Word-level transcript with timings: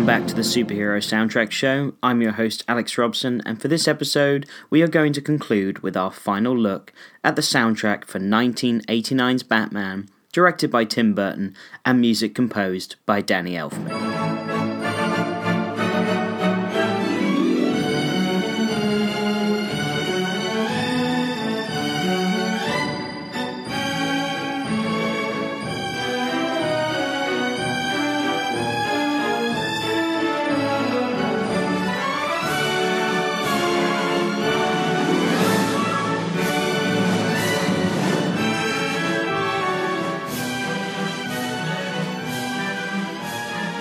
Welcome 0.00 0.22
back 0.22 0.28
to 0.28 0.34
the 0.34 0.40
Superhero 0.40 0.96
Soundtrack 0.96 1.50
Show. 1.50 1.92
I'm 2.02 2.22
your 2.22 2.32
host, 2.32 2.64
Alex 2.66 2.96
Robson, 2.96 3.42
and 3.44 3.60
for 3.60 3.68
this 3.68 3.86
episode, 3.86 4.46
we 4.70 4.80
are 4.80 4.88
going 4.88 5.12
to 5.12 5.20
conclude 5.20 5.80
with 5.80 5.94
our 5.94 6.10
final 6.10 6.56
look 6.56 6.94
at 7.22 7.36
the 7.36 7.42
soundtrack 7.42 8.06
for 8.06 8.18
1989's 8.18 9.42
Batman, 9.42 10.08
directed 10.32 10.70
by 10.70 10.86
Tim 10.86 11.12
Burton, 11.12 11.54
and 11.84 12.00
music 12.00 12.34
composed 12.34 12.96
by 13.04 13.20
Danny 13.20 13.52
Elfman. 13.52 14.49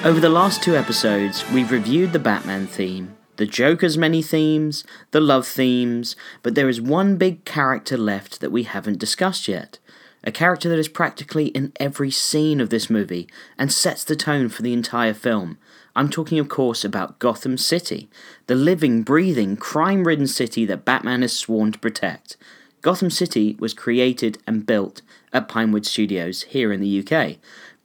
Over 0.10 0.20
the 0.20 0.28
last 0.28 0.64
two 0.64 0.76
episodes, 0.76 1.48
we've 1.52 1.70
reviewed 1.70 2.14
the 2.14 2.18
Batman 2.18 2.66
theme, 2.66 3.16
the 3.36 3.46
Joker's 3.46 3.96
many 3.96 4.24
themes, 4.24 4.84
the 5.12 5.20
love 5.20 5.46
themes, 5.46 6.16
but 6.42 6.56
there 6.56 6.68
is 6.68 6.82
one 6.82 7.18
big 7.18 7.46
character 7.46 7.96
left 7.96 8.42
that 8.42 8.52
we 8.52 8.64
haven't 8.64 8.98
discussed 8.98 9.48
yet. 9.48 9.78
A 10.24 10.32
character 10.32 10.68
that 10.68 10.80
is 10.80 10.88
practically 10.88 11.50
in 11.50 11.74
every 11.80 12.10
scene 12.10 12.60
of 12.60 12.72
this 12.72 12.90
movie 12.90 13.30
and 13.56 13.72
sets 13.72 14.04
the 14.04 14.16
tone 14.16 14.50
for 14.50 14.64
the 14.64 14.74
entire 14.74 15.14
film. 15.14 15.60
I'm 15.96 16.10
talking, 16.10 16.40
of 16.40 16.50
course, 16.50 16.84
about 16.84 17.20
Gotham 17.20 17.56
City, 17.56 18.10
the 18.48 18.56
living, 18.56 19.04
breathing, 19.04 19.58
crime 19.58 20.08
ridden 20.08 20.26
city 20.26 20.66
that 20.66 20.86
Batman 20.86 21.22
is 21.22 21.34
sworn 21.34 21.72
to 21.74 21.78
protect. 21.78 22.36
Gotham 22.82 23.12
City 23.12 23.58
was 23.60 23.76
created 23.76 24.40
and 24.48 24.66
built 24.66 25.04
at 25.32 25.48
Pinewood 25.48 25.86
Studios 25.86 26.44
here 26.44 26.74
in 26.74 26.80
the 26.80 27.06
UK. 27.06 27.38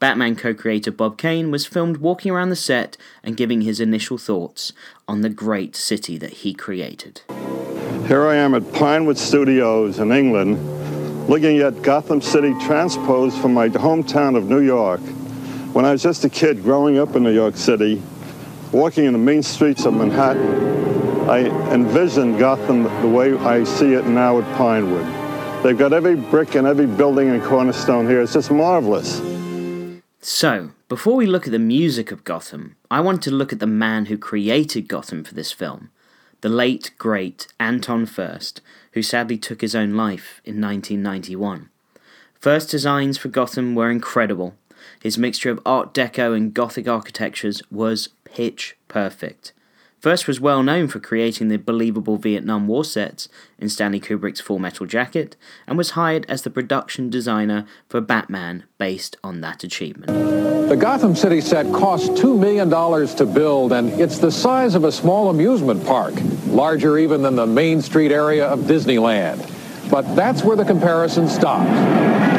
Batman 0.05 0.36
co 0.36 0.52
creator 0.52 0.91
Bob 0.91 1.16
Kane 1.16 1.50
was 1.50 1.64
filmed 1.64 1.97
walking 1.97 2.30
around 2.30 2.50
the 2.50 2.56
set 2.56 2.98
and 3.22 3.38
giving 3.38 3.62
his 3.62 3.80
initial 3.80 4.19
thoughts 4.19 4.74
on 5.08 5.22
the 5.22 5.30
great 5.30 5.74
city 5.74 6.19
that 6.19 6.30
he 6.44 6.52
created. 6.52 7.22
Here 8.06 8.27
I 8.27 8.36
am 8.36 8.55
at 8.55 8.70
Pinewood 8.75 9.16
Studios 9.16 10.00
in 10.00 10.12
England, 10.12 10.58
looking 11.27 11.60
at 11.60 11.80
Gotham 11.80 12.20
City 12.20 12.52
transposed 12.60 13.38
from 13.38 13.55
my 13.55 13.70
hometown 13.70 14.36
of 14.36 14.44
New 14.44 14.60
York. 14.60 15.00
When 15.72 15.86
I 15.86 15.92
was 15.92 16.02
just 16.02 16.22
a 16.27 16.28
kid 16.28 16.62
growing 16.62 16.98
up 16.98 17.16
in 17.16 17.22
New 17.22 17.32
York 17.32 17.56
City, 17.56 18.02
walking 18.72 19.06
in 19.06 19.14
the 19.14 19.19
main 19.19 19.42
streets 19.42 19.86
of 19.86 19.94
Manhattan, 19.94 21.30
I 21.30 21.47
envisioned 21.72 22.38
Gotham 22.38 22.82
the 23.00 23.08
way 23.08 23.34
I 23.38 23.64
see 23.64 23.94
it 23.94 24.05
now 24.05 24.38
at 24.38 24.58
Pinewood. 24.58 25.64
They've 25.64 25.78
got 25.78 25.94
every 25.94 26.16
brick 26.16 26.56
and 26.56 26.66
every 26.66 26.84
building 26.84 27.30
and 27.30 27.42
cornerstone 27.42 28.06
here. 28.06 28.20
It's 28.20 28.34
just 28.34 28.50
marvelous. 28.50 29.34
So, 30.27 30.70
before 30.89 31.17
we 31.17 31.27
look 31.27 31.44
at 31.44 31.50
the 31.50 31.58
music 31.58 32.11
of 32.11 32.25
Gotham, 32.25 32.77
I 32.91 32.98
want 33.00 33.22
to 33.25 33.30
look 33.30 33.53
at 33.53 33.58
the 33.58 33.67
man 33.67 34.06
who 34.06 34.17
created 34.17 34.89
Gotham 34.89 35.22
for 35.22 35.34
this 35.34 35.53
film, 35.53 35.91
the 36.41 36.49
late, 36.49 36.93
great 36.97 37.47
Anton 37.60 38.06
Furst, 38.06 38.62
who 38.93 39.03
sadly 39.03 39.37
took 39.37 39.60
his 39.60 39.75
own 39.75 39.93
life 39.93 40.41
in 40.43 40.62
1991. 40.62 41.69
Furst's 42.41 42.71
designs 42.71 43.19
for 43.19 43.28
Gotham 43.28 43.75
were 43.75 43.91
incredible. 43.91 44.54
His 44.99 45.19
mixture 45.19 45.50
of 45.50 45.60
Art 45.66 45.93
Deco 45.93 46.34
and 46.34 46.54
Gothic 46.54 46.88
architectures 46.88 47.60
was 47.70 48.09
pitch 48.25 48.78
perfect. 48.88 49.53
Furst 50.04 50.28
was 50.28 50.38
well 50.38 50.62
known 50.62 50.87
for 50.87 51.00
creating 51.00 51.48
the 51.48 51.56
believable 51.56 52.19
Vietnam 52.19 52.66
War 52.66 52.84
sets 52.84 53.26
in 53.59 53.70
Stanley 53.70 53.98
Kubrick's 53.98 54.38
Full 54.38 54.59
Metal 54.59 54.84
Jacket, 54.84 55.34
and 55.66 55.78
was 55.78 55.92
hired 55.92 56.26
as 56.28 56.42
the 56.42 56.50
production 56.50 57.09
designer 57.09 57.65
for 57.88 58.03
Batman 58.03 58.64
based 58.76 59.16
on 59.25 59.41
that 59.41 59.64
achievement. 59.64 60.09
The 60.69 60.76
Gotham 60.76 61.16
City 61.16 61.41
set 61.41 61.72
cost 61.72 62.10
$2 62.22 62.38
million 62.38 62.69
to 63.16 63.25
build, 63.25 63.72
and 63.72 63.98
it's 63.98 64.19
the 64.19 64.31
size 64.31 64.75
of 64.75 64.84
a 64.84 64.93
small 64.93 65.31
amusement 65.31 65.87
park, 65.87 66.12
larger 66.48 66.98
even 66.98 67.22
than 67.22 67.34
the 67.34 67.47
Main 67.47 67.81
Street 67.81 68.12
area 68.12 68.47
of 68.47 68.59
Disneyland. 68.59 69.50
But 69.91 70.14
that's 70.14 70.44
where 70.44 70.54
the 70.59 70.66
comparison 70.66 71.31
stops. 71.31 72.34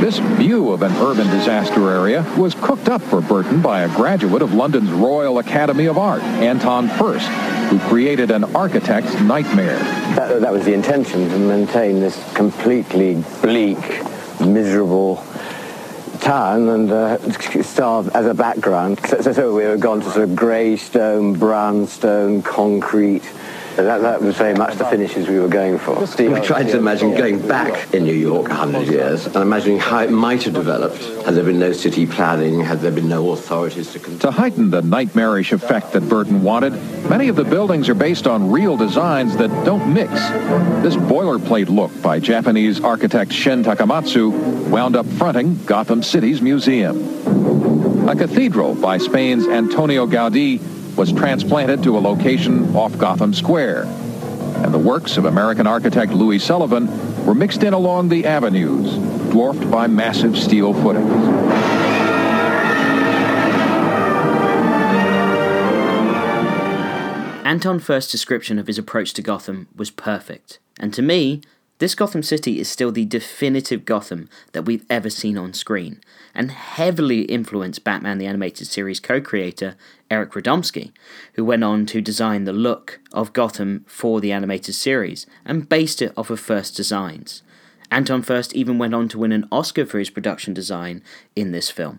This 0.00 0.18
view 0.18 0.72
of 0.72 0.82
an 0.82 0.92
urban 0.96 1.26
disaster 1.30 1.90
area 1.90 2.22
was 2.36 2.54
cooked 2.54 2.90
up 2.90 3.00
for 3.00 3.22
Burton 3.22 3.62
by 3.62 3.80
a 3.80 3.88
graduate 3.88 4.42
of 4.42 4.52
London's 4.52 4.90
Royal 4.90 5.38
Academy 5.38 5.86
of 5.86 5.96
Art, 5.96 6.22
Anton 6.22 6.88
Furst, 6.88 7.26
who 7.70 7.78
created 7.88 8.30
an 8.30 8.44
architect's 8.54 9.18
nightmare. 9.22 9.78
That, 10.14 10.42
that 10.42 10.52
was 10.52 10.66
the 10.66 10.74
intention, 10.74 11.28
to 11.30 11.38
maintain 11.38 11.98
this 11.98 12.22
completely 12.34 13.24
bleak, 13.40 13.78
miserable 14.38 15.24
town 16.20 16.68
and 16.68 16.92
uh, 16.92 17.18
starve 17.62 18.14
as 18.14 18.26
a 18.26 18.34
background. 18.34 19.00
So, 19.06 19.22
so, 19.22 19.32
so 19.32 19.54
we 19.54 19.64
were 19.64 19.78
gone 19.78 20.00
to 20.00 20.10
sort 20.10 20.28
of 20.28 20.36
grey 20.36 20.76
stone, 20.76 21.38
brown 21.38 21.86
stone, 21.86 22.42
concrete, 22.42 23.24
that, 23.76 24.00
that 24.00 24.22
was 24.22 24.36
very 24.36 24.54
much 24.54 24.76
the 24.76 24.84
finishes 24.86 25.28
we 25.28 25.38
were 25.38 25.48
going 25.48 25.78
for. 25.78 26.00
We 26.00 26.40
tried 26.40 26.68
to 26.68 26.78
imagine 26.78 27.14
going 27.14 27.46
back 27.46 27.92
in 27.92 28.04
New 28.04 28.14
York 28.14 28.48
100 28.48 28.88
years 28.88 29.26
and 29.26 29.36
imagining 29.36 29.78
how 29.78 30.00
it 30.00 30.10
might 30.10 30.42
have 30.44 30.54
developed 30.54 31.02
had 31.24 31.34
there 31.34 31.44
been 31.44 31.58
no 31.58 31.72
city 31.72 32.06
planning, 32.06 32.60
had 32.60 32.80
there 32.80 32.90
been 32.90 33.08
no 33.08 33.32
authorities 33.32 33.92
to 33.92 33.98
control. 33.98 34.18
To 34.20 34.30
heighten 34.30 34.70
the 34.70 34.82
nightmarish 34.82 35.52
effect 35.52 35.92
that 35.92 36.08
Burton 36.08 36.42
wanted, 36.42 36.72
many 37.10 37.28
of 37.28 37.36
the 37.36 37.44
buildings 37.44 37.88
are 37.88 37.94
based 37.94 38.26
on 38.26 38.50
real 38.50 38.76
designs 38.76 39.36
that 39.36 39.48
don't 39.64 39.92
mix. 39.92 40.10
This 40.82 40.96
boilerplate 40.96 41.68
look 41.68 41.90
by 42.02 42.18
Japanese 42.18 42.80
architect 42.80 43.32
Shin 43.32 43.62
Takamatsu 43.62 44.68
wound 44.68 44.96
up 44.96 45.06
fronting 45.06 45.62
Gotham 45.64 46.02
City's 46.02 46.40
museum. 46.40 48.08
A 48.08 48.14
cathedral 48.14 48.74
by 48.74 48.98
Spain's 48.98 49.48
Antonio 49.48 50.06
Gaudi 50.06 50.60
was 50.96 51.12
transplanted 51.12 51.82
to 51.82 51.96
a 51.96 52.00
location 52.00 52.74
off 52.74 52.96
Gotham 52.98 53.34
Square. 53.34 53.84
And 54.64 54.72
the 54.72 54.78
works 54.78 55.18
of 55.18 55.26
American 55.26 55.66
architect 55.66 56.12
Louis 56.12 56.38
Sullivan 56.38 56.86
were 57.26 57.34
mixed 57.34 57.62
in 57.62 57.74
along 57.74 58.08
the 58.08 58.24
avenues, 58.24 58.94
dwarfed 59.30 59.70
by 59.70 59.86
massive 59.86 60.36
steel 60.38 60.72
footings. 60.72 61.12
Anton 67.44 67.78
Furst's 67.78 68.10
description 68.10 68.58
of 68.58 68.66
his 68.66 68.78
approach 68.78 69.12
to 69.14 69.22
Gotham 69.22 69.68
was 69.76 69.90
perfect, 69.90 70.58
and 70.80 70.92
to 70.94 71.02
me, 71.02 71.42
this 71.78 71.94
Gotham 71.94 72.22
City 72.22 72.58
is 72.58 72.68
still 72.68 72.90
the 72.90 73.04
definitive 73.04 73.84
Gotham 73.84 74.30
that 74.52 74.64
we've 74.64 74.86
ever 74.88 75.10
seen 75.10 75.36
on 75.36 75.52
screen, 75.52 76.00
and 76.34 76.50
heavily 76.50 77.22
influenced 77.22 77.84
Batman 77.84 78.16
the 78.16 78.26
Animated 78.26 78.66
Series 78.66 78.98
co 78.98 79.20
creator 79.20 79.76
Eric 80.10 80.32
Radomski, 80.32 80.92
who 81.34 81.44
went 81.44 81.64
on 81.64 81.84
to 81.86 82.00
design 82.00 82.44
the 82.44 82.52
look 82.52 83.00
of 83.12 83.32
Gotham 83.32 83.84
for 83.86 84.20
the 84.20 84.32
animated 84.32 84.74
series 84.74 85.26
and 85.44 85.68
based 85.68 86.00
it 86.00 86.12
off 86.16 86.30
of 86.30 86.40
Furst 86.40 86.76
designs. 86.76 87.42
Anton 87.90 88.22
Furst 88.22 88.54
even 88.54 88.78
went 88.78 88.94
on 88.94 89.08
to 89.08 89.18
win 89.18 89.32
an 89.32 89.46
Oscar 89.52 89.84
for 89.86 89.98
his 89.98 90.10
production 90.10 90.54
design 90.54 91.02
in 91.34 91.52
this 91.52 91.70
film. 91.70 91.98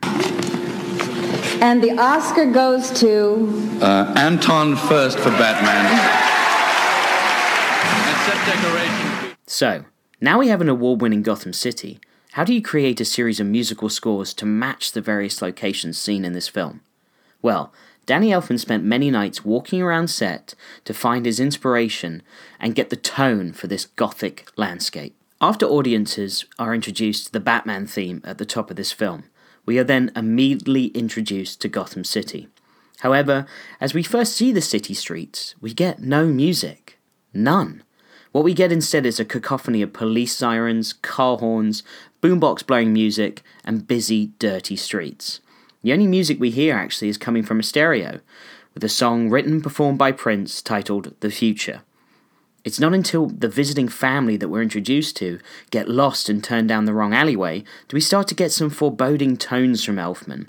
And 1.61 1.83
the 1.83 1.97
Oscar 1.97 2.51
goes 2.51 2.91
to. 2.99 3.79
Uh, 3.81 4.13
Anton 4.17 4.75
Furst 4.75 5.17
for 5.19 5.29
Batman. 5.31 6.27
So, 9.49 9.85
now 10.19 10.39
we 10.39 10.49
have 10.49 10.59
an 10.59 10.67
award 10.67 11.01
winning 11.01 11.23
Gotham 11.23 11.53
City. 11.53 11.99
How 12.33 12.43
do 12.43 12.53
you 12.53 12.61
create 12.61 12.99
a 12.99 13.05
series 13.05 13.39
of 13.39 13.47
musical 13.47 13.87
scores 13.87 14.33
to 14.35 14.45
match 14.45 14.91
the 14.91 14.99
various 14.99 15.41
locations 15.41 15.97
seen 15.97 16.25
in 16.25 16.33
this 16.33 16.49
film? 16.49 16.81
Well, 17.41 17.71
Danny 18.05 18.31
Elfman 18.31 18.59
spent 18.59 18.83
many 18.83 19.09
nights 19.09 19.45
walking 19.45 19.81
around 19.81 20.09
set 20.09 20.53
to 20.83 20.93
find 20.93 21.25
his 21.25 21.39
inspiration 21.39 22.23
and 22.59 22.75
get 22.75 22.89
the 22.89 22.97
tone 22.97 23.53
for 23.53 23.67
this 23.67 23.85
gothic 23.85 24.49
landscape. 24.57 25.15
After 25.39 25.65
audiences 25.65 26.43
are 26.59 26.75
introduced 26.75 27.27
to 27.27 27.31
the 27.31 27.39
Batman 27.39 27.87
theme 27.87 28.21
at 28.25 28.39
the 28.39 28.45
top 28.45 28.69
of 28.69 28.75
this 28.75 28.91
film, 28.91 29.23
we 29.65 29.79
are 29.79 29.85
then 29.85 30.11
immediately 30.13 30.87
introduced 30.87 31.61
to 31.61 31.69
Gotham 31.69 32.03
City. 32.03 32.49
However, 32.99 33.45
as 33.79 33.93
we 33.93 34.03
first 34.03 34.35
see 34.35 34.51
the 34.51 34.61
city 34.61 34.93
streets, 34.93 35.55
we 35.61 35.73
get 35.73 36.01
no 36.01 36.25
music. 36.25 36.99
None. 37.33 37.83
What 38.31 38.43
we 38.43 38.53
get 38.53 38.71
instead 38.71 39.05
is 39.05 39.19
a 39.19 39.25
cacophony 39.25 39.81
of 39.81 39.93
police 39.93 40.35
sirens, 40.35 40.93
car 40.93 41.37
horns, 41.37 41.83
boombox 42.21 42.65
blowing 42.65 42.93
music, 42.93 43.41
and 43.63 43.87
busy, 43.87 44.31
dirty 44.39 44.75
streets. 44.75 45.39
The 45.83 45.93
only 45.93 46.07
music 46.07 46.39
we 46.39 46.49
hear 46.49 46.75
actually 46.75 47.09
is 47.09 47.17
coming 47.17 47.43
from 47.43 47.59
a 47.59 47.63
stereo, 47.63 48.19
with 48.73 48.83
a 48.83 48.89
song 48.89 49.29
written 49.29 49.53
and 49.53 49.63
performed 49.63 49.97
by 49.97 50.11
Prince 50.11 50.61
titled 50.61 51.13
The 51.21 51.31
Future. 51.31 51.81
It's 52.63 52.79
not 52.79 52.93
until 52.93 53.27
the 53.27 53.47
visiting 53.47 53.87
family 53.87 54.35
that 54.35 54.49
we're 54.49 54.61
introduced 54.61 55.15
to 55.17 55.39
get 55.71 55.87
lost 55.87 56.27
and 56.27 56.43
turn 56.43 56.67
down 56.67 56.83
the 56.83 56.93
wrong 56.93 57.13
alleyway 57.13 57.61
do 57.87 57.95
we 57.95 58.01
start 58.01 58.27
to 58.27 58.35
get 58.35 58.51
some 58.51 58.69
foreboding 58.69 59.37
tones 59.37 59.85
from 59.85 59.95
Elfman. 59.95 60.47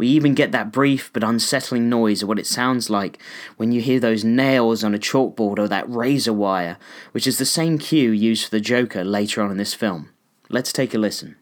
We 0.00 0.06
even 0.06 0.32
get 0.32 0.50
that 0.52 0.72
brief 0.72 1.12
but 1.12 1.22
unsettling 1.22 1.90
noise 1.90 2.22
of 2.22 2.28
what 2.30 2.38
it 2.38 2.46
sounds 2.46 2.88
like 2.88 3.20
when 3.58 3.70
you 3.70 3.82
hear 3.82 4.00
those 4.00 4.24
nails 4.24 4.82
on 4.82 4.94
a 4.94 4.98
chalkboard 4.98 5.58
or 5.58 5.68
that 5.68 5.90
razor 5.90 6.32
wire, 6.32 6.78
which 7.12 7.26
is 7.26 7.36
the 7.36 7.44
same 7.44 7.76
cue 7.76 8.10
used 8.10 8.44
for 8.44 8.50
the 8.50 8.62
Joker 8.62 9.04
later 9.04 9.42
on 9.42 9.50
in 9.50 9.58
this 9.58 9.74
film. 9.74 10.08
Let's 10.48 10.72
take 10.72 10.94
a 10.94 10.98
listen. 10.98 11.36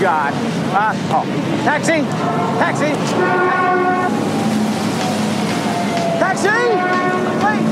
God. 0.00 0.32
Uh, 0.70 0.94
oh. 1.10 1.24
Taxi. 1.64 2.02
Taxi. 2.58 2.94
Taxi. 6.18 6.48
Wait. 7.42 7.62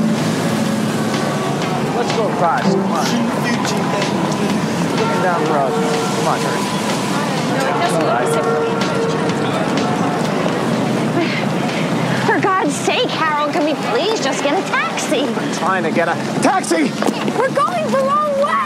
Let's 1.95 2.13
go 2.17 2.27
across. 2.27 2.63
Come 2.63 2.91
on. 2.91 3.05
Looking 4.97 5.21
down 5.23 5.39
the 5.43 5.51
road. 5.51 5.71
Come 6.17 6.27
on, 6.27 6.39
hurry. 6.41 6.63
Right. 8.03 8.27
For 12.27 12.39
God's 12.41 12.75
sake, 12.75 13.09
Harold, 13.09 13.53
can 13.53 13.63
we 13.63 13.73
please 13.91 14.21
just 14.21 14.43
get 14.43 14.53
a 14.53 14.61
taxi? 14.67 15.21
I'm 15.21 15.53
trying 15.53 15.83
to 15.83 15.91
get 15.91 16.09
a 16.09 16.15
taxi. 16.41 16.91
We're 17.39 17.55
going 17.55 17.87
the 17.89 18.03
wrong 18.03 18.33
way. 18.41 18.57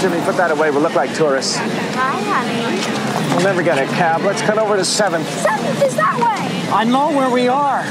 Jimmy, 0.00 0.20
put 0.20 0.36
that 0.36 0.52
away. 0.52 0.70
We 0.70 0.78
look 0.78 0.94
like 0.94 1.12
tourists. 1.14 1.56
Hi, 1.56 2.20
honey. 2.22 3.34
We'll 3.34 3.44
never 3.44 3.64
get 3.64 3.78
a 3.78 3.86
cab. 3.86 4.22
Let's 4.22 4.40
cut 4.42 4.56
over 4.56 4.76
to 4.76 4.82
7th. 4.82 5.24
Seventh 5.24 5.82
is 5.82 5.96
that 5.96 6.14
way. 6.14 6.72
I 6.72 6.84
know 6.84 7.10
where 7.10 7.28
we 7.28 7.48
are. 7.48 7.82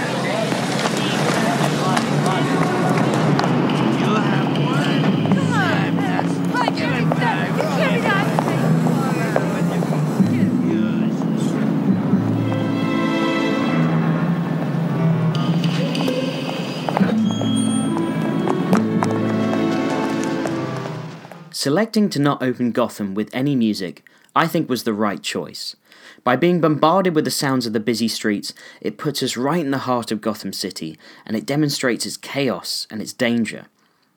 Selecting 21.67 22.09
to 22.11 22.19
not 22.19 22.41
open 22.41 22.71
Gotham 22.71 23.13
with 23.13 23.29
any 23.33 23.53
music, 23.53 24.05
I 24.33 24.47
think 24.47 24.69
was 24.69 24.85
the 24.85 24.93
right 24.93 25.21
choice. 25.21 25.75
By 26.23 26.37
being 26.37 26.61
bombarded 26.61 27.13
with 27.13 27.25
the 27.25 27.29
sounds 27.29 27.65
of 27.65 27.73
the 27.73 27.81
busy 27.81 28.07
streets, 28.07 28.53
it 28.79 28.97
puts 28.97 29.21
us 29.21 29.35
right 29.35 29.59
in 29.65 29.71
the 29.71 29.79
heart 29.79 30.09
of 30.09 30.21
Gotham 30.21 30.53
City, 30.53 30.97
and 31.25 31.35
it 31.35 31.45
demonstrates 31.45 32.05
its 32.05 32.15
chaos 32.15 32.87
and 32.89 33.01
its 33.01 33.11
danger. 33.11 33.65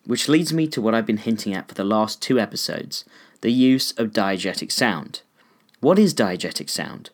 Which 0.04 0.28
leads 0.28 0.52
me 0.52 0.68
to 0.68 0.80
what 0.80 0.94
I've 0.94 1.06
been 1.06 1.16
hinting 1.16 1.52
at 1.52 1.66
for 1.66 1.74
the 1.74 1.82
last 1.82 2.22
two 2.22 2.38
episodes 2.38 3.04
the 3.40 3.50
use 3.50 3.90
of 3.98 4.12
diegetic 4.12 4.70
sound. 4.70 5.22
What 5.80 5.98
is 5.98 6.14
diegetic 6.14 6.70
sound? 6.70 7.10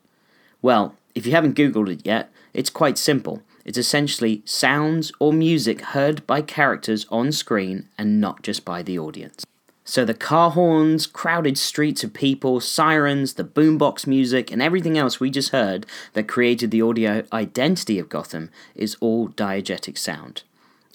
Well, 0.60 0.96
if 1.14 1.24
you 1.24 1.32
haven't 1.32 1.56
Googled 1.56 1.88
it 1.90 2.04
yet, 2.04 2.30
it's 2.52 2.68
quite 2.68 2.98
simple. 2.98 3.40
It's 3.64 3.78
essentially 3.78 4.42
sounds 4.44 5.12
or 5.18 5.32
music 5.32 5.80
heard 5.80 6.26
by 6.26 6.42
characters 6.42 7.06
on 7.08 7.32
screen 7.32 7.88
and 7.96 8.20
not 8.20 8.42
just 8.42 8.66
by 8.66 8.82
the 8.82 8.98
audience. 8.98 9.46
So 9.88 10.04
the 10.04 10.14
car 10.14 10.50
horns, 10.50 11.06
crowded 11.06 11.56
streets 11.56 12.02
of 12.02 12.12
people, 12.12 12.58
sirens, 12.58 13.34
the 13.34 13.44
boombox 13.44 14.04
music, 14.04 14.50
and 14.50 14.60
everything 14.60 14.98
else 14.98 15.20
we 15.20 15.30
just 15.30 15.50
heard 15.50 15.86
that 16.14 16.26
created 16.26 16.72
the 16.72 16.82
audio 16.82 17.22
identity 17.32 18.00
of 18.00 18.08
Gotham 18.08 18.50
is 18.74 18.96
all 18.98 19.28
diegetic 19.28 19.96
sound. 19.96 20.42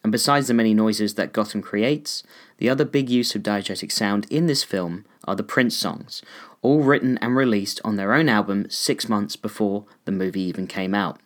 And 0.03 0.11
besides 0.11 0.49
the 0.49 0.53
many 0.53 0.73
noises 0.73 1.13
that 1.13 1.31
Gotham 1.31 1.61
creates, 1.61 2.23
the 2.57 2.69
other 2.69 2.83
big 2.83 3.09
use 3.09 3.33
of 3.33 3.43
diegetic 3.43 3.93
sound 3.93 4.27
in 4.29 4.47
this 4.47 4.63
film 4.63 5.05
are 5.23 5.37
the 5.37 5.41
Prince 5.41 5.77
songs, 5.77 6.21
all 6.61 6.83
written 6.83 7.17
and 7.19 7.33
released 7.33 7.79
on 7.85 7.95
their 7.95 8.13
own 8.13 8.27
album 8.27 8.69
six 8.69 9.07
months 9.07 9.37
before 9.37 9.85
the 10.03 10.11
movie 10.11 10.41
even 10.41 10.67
came 10.67 10.93
out, 10.93 11.17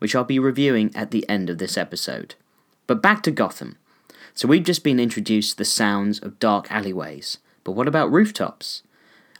which 0.00 0.16
I'll 0.16 0.24
be 0.24 0.40
reviewing 0.40 0.90
at 0.96 1.12
the 1.12 1.26
end 1.28 1.48
of 1.48 1.58
this 1.58 1.78
episode. 1.78 2.34
But 2.88 3.00
back 3.00 3.22
to 3.22 3.30
Gotham. 3.30 3.76
So 4.34 4.48
we've 4.48 4.64
just 4.64 4.82
been 4.82 4.98
introduced 4.98 5.52
to 5.52 5.56
the 5.58 5.64
sounds 5.64 6.18
of 6.18 6.38
dark 6.38 6.70
alleyways, 6.70 7.38
but 7.64 7.72
what 7.72 7.86
about 7.86 8.10
rooftops? 8.10 8.82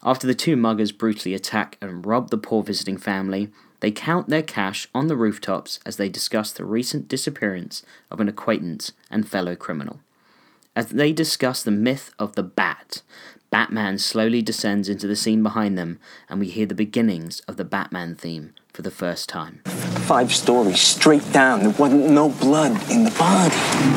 After 0.02 0.26
the 0.26 0.34
two 0.34 0.54
muggers 0.54 0.92
brutally 0.92 1.34
attack 1.34 1.78
and 1.80 2.04
rob 2.04 2.30
the 2.30 2.36
poor 2.36 2.62
visiting 2.62 2.98
family, 2.98 3.50
they 3.80 3.90
count 3.90 4.28
their 4.28 4.42
cash 4.42 4.88
on 4.94 5.06
the 5.06 5.16
rooftops 5.16 5.80
as 5.86 5.96
they 5.96 6.08
discuss 6.08 6.52
the 6.52 6.64
recent 6.64 7.08
disappearance 7.08 7.84
of 8.10 8.20
an 8.20 8.28
acquaintance 8.28 8.92
and 9.10 9.28
fellow 9.28 9.56
criminal. 9.56 10.00
As 10.76 10.88
they 10.88 11.12
discuss 11.12 11.62
the 11.62 11.70
myth 11.70 12.12
of 12.18 12.34
the 12.34 12.42
Bat, 12.42 13.02
Batman 13.50 13.98
slowly 13.98 14.42
descends 14.42 14.88
into 14.88 15.06
the 15.06 15.16
scene 15.16 15.42
behind 15.42 15.76
them, 15.76 15.98
and 16.28 16.38
we 16.38 16.48
hear 16.48 16.66
the 16.66 16.74
beginnings 16.74 17.40
of 17.40 17.56
the 17.56 17.64
Batman 17.64 18.14
theme 18.14 18.54
for 18.72 18.82
the 18.82 18.90
first 18.90 19.28
time. 19.28 19.60
Five 20.06 20.32
stories 20.32 20.80
straight 20.80 21.30
down. 21.32 21.60
There 21.60 21.70
wasn't 21.70 22.10
no 22.10 22.30
blood 22.30 22.72
in 22.90 23.04
the 23.04 23.10
body. 23.12 23.54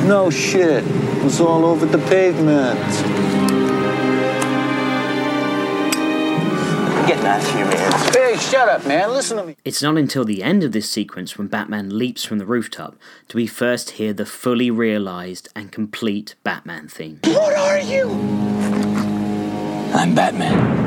No 0.07 0.29
shit. 0.29 0.83
It 0.85 1.23
was 1.23 1.39
all 1.41 1.65
over 1.65 1.85
the 1.85 1.97
pavement. 2.09 2.79
Get 7.07 7.23
out 7.23 7.39
of 7.39 7.53
here, 7.53 7.65
man. 7.65 8.13
Hey, 8.13 8.35
shut 8.37 8.67
up, 8.67 8.85
man. 8.87 9.11
Listen 9.11 9.37
to 9.37 9.45
me. 9.45 9.55
It's 9.63 9.81
not 9.81 9.97
until 9.97 10.25
the 10.25 10.41
end 10.41 10.63
of 10.63 10.71
this 10.71 10.89
sequence 10.89 11.37
when 11.37 11.47
Batman 11.47 11.97
leaps 11.97 12.23
from 12.23 12.39
the 12.39 12.45
rooftop 12.45 12.95
do 13.29 13.37
we 13.37 13.45
first 13.47 13.91
hear 13.91 14.11
the 14.11 14.25
fully 14.25 14.71
realized 14.71 15.47
and 15.55 15.71
complete 15.71 16.35
Batman 16.43 16.87
theme. 16.87 17.19
What 17.25 17.55
are 17.55 17.79
you? 17.79 18.09
I'm 19.93 20.15
Batman. 20.15 20.85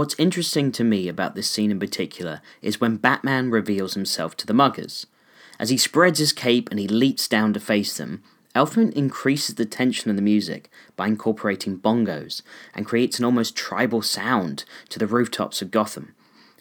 What's 0.00 0.16
interesting 0.18 0.72
to 0.72 0.82
me 0.82 1.08
about 1.08 1.34
this 1.34 1.50
scene 1.50 1.70
in 1.70 1.78
particular 1.78 2.40
is 2.62 2.80
when 2.80 2.96
Batman 2.96 3.50
reveals 3.50 3.92
himself 3.92 4.34
to 4.38 4.46
the 4.46 4.54
muggers. 4.54 5.06
As 5.58 5.68
he 5.68 5.76
spreads 5.76 6.18
his 6.18 6.32
cape 6.32 6.70
and 6.70 6.80
he 6.80 6.88
leaps 6.88 7.28
down 7.28 7.52
to 7.52 7.60
face 7.60 7.98
them, 7.98 8.22
Elfman 8.54 8.94
increases 8.94 9.56
the 9.56 9.66
tension 9.66 10.08
of 10.08 10.16
the 10.16 10.22
music 10.22 10.70
by 10.96 11.06
incorporating 11.06 11.76
bongos 11.78 12.40
and 12.74 12.86
creates 12.86 13.18
an 13.18 13.26
almost 13.26 13.54
tribal 13.54 14.00
sound 14.00 14.64
to 14.88 14.98
the 14.98 15.06
rooftops 15.06 15.60
of 15.60 15.70
Gotham. 15.70 16.14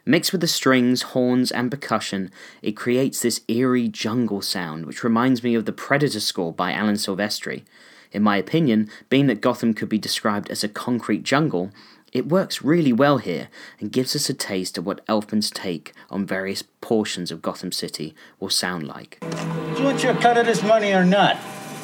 Mixed 0.06 0.34
with 0.34 0.42
the 0.42 0.46
strings, 0.46 1.04
horns, 1.14 1.50
and 1.50 1.72
percussion, 1.72 2.32
it 2.62 2.74
creates 2.74 3.22
this 3.22 3.40
eerie 3.48 3.88
jungle 3.88 4.42
sound 4.42 4.86
which 4.86 5.02
reminds 5.02 5.44
me 5.44 5.56
of 5.56 5.64
the 5.64 5.72
Predator 5.72 6.20
score 6.20 6.52
by 6.52 6.74
Alan 6.74 6.96
Silvestri. 6.96 7.64
In 8.12 8.22
my 8.22 8.36
opinion, 8.36 8.90
being 9.08 9.28
that 9.28 9.40
Gotham 9.40 9.74
could 9.74 9.88
be 9.88 10.00
described 10.00 10.50
as 10.50 10.64
a 10.64 10.68
concrete 10.68 11.24
jungle, 11.24 11.72
it 12.14 12.28
works 12.28 12.62
really 12.62 12.94
well 12.94 13.18
here 13.18 13.50
and 13.80 13.92
gives 13.92 14.16
us 14.16 14.30
a 14.30 14.34
taste 14.34 14.78
of 14.78 14.86
what 14.86 15.06
Elfman's 15.08 15.52
take 15.52 15.94
on 16.10 16.26
various 16.26 16.64
portions 16.82 17.32
of 17.32 17.42
Gotham 17.42 17.72
City 17.72 18.16
will 18.40 18.50
sound 18.50 18.88
like. 18.88 19.20
Do 19.22 19.78
you 19.78 19.84
want 19.86 20.04
your 20.04 20.16
cut 20.16 20.38
of 20.38 20.46
this 20.46 20.64
money 20.64 20.94
or 20.94 21.06
not? 21.06 21.38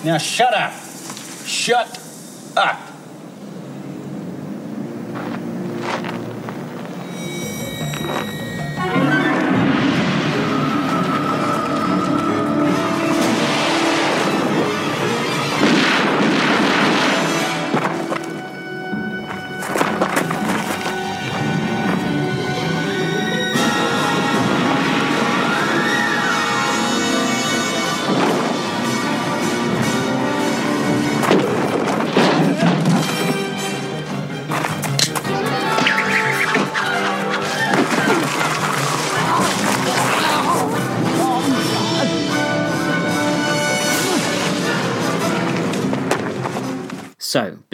Now 0.03 0.17
shut 0.17 0.53
up. 0.53 0.73
Shut 1.45 1.99
up. 2.57 2.94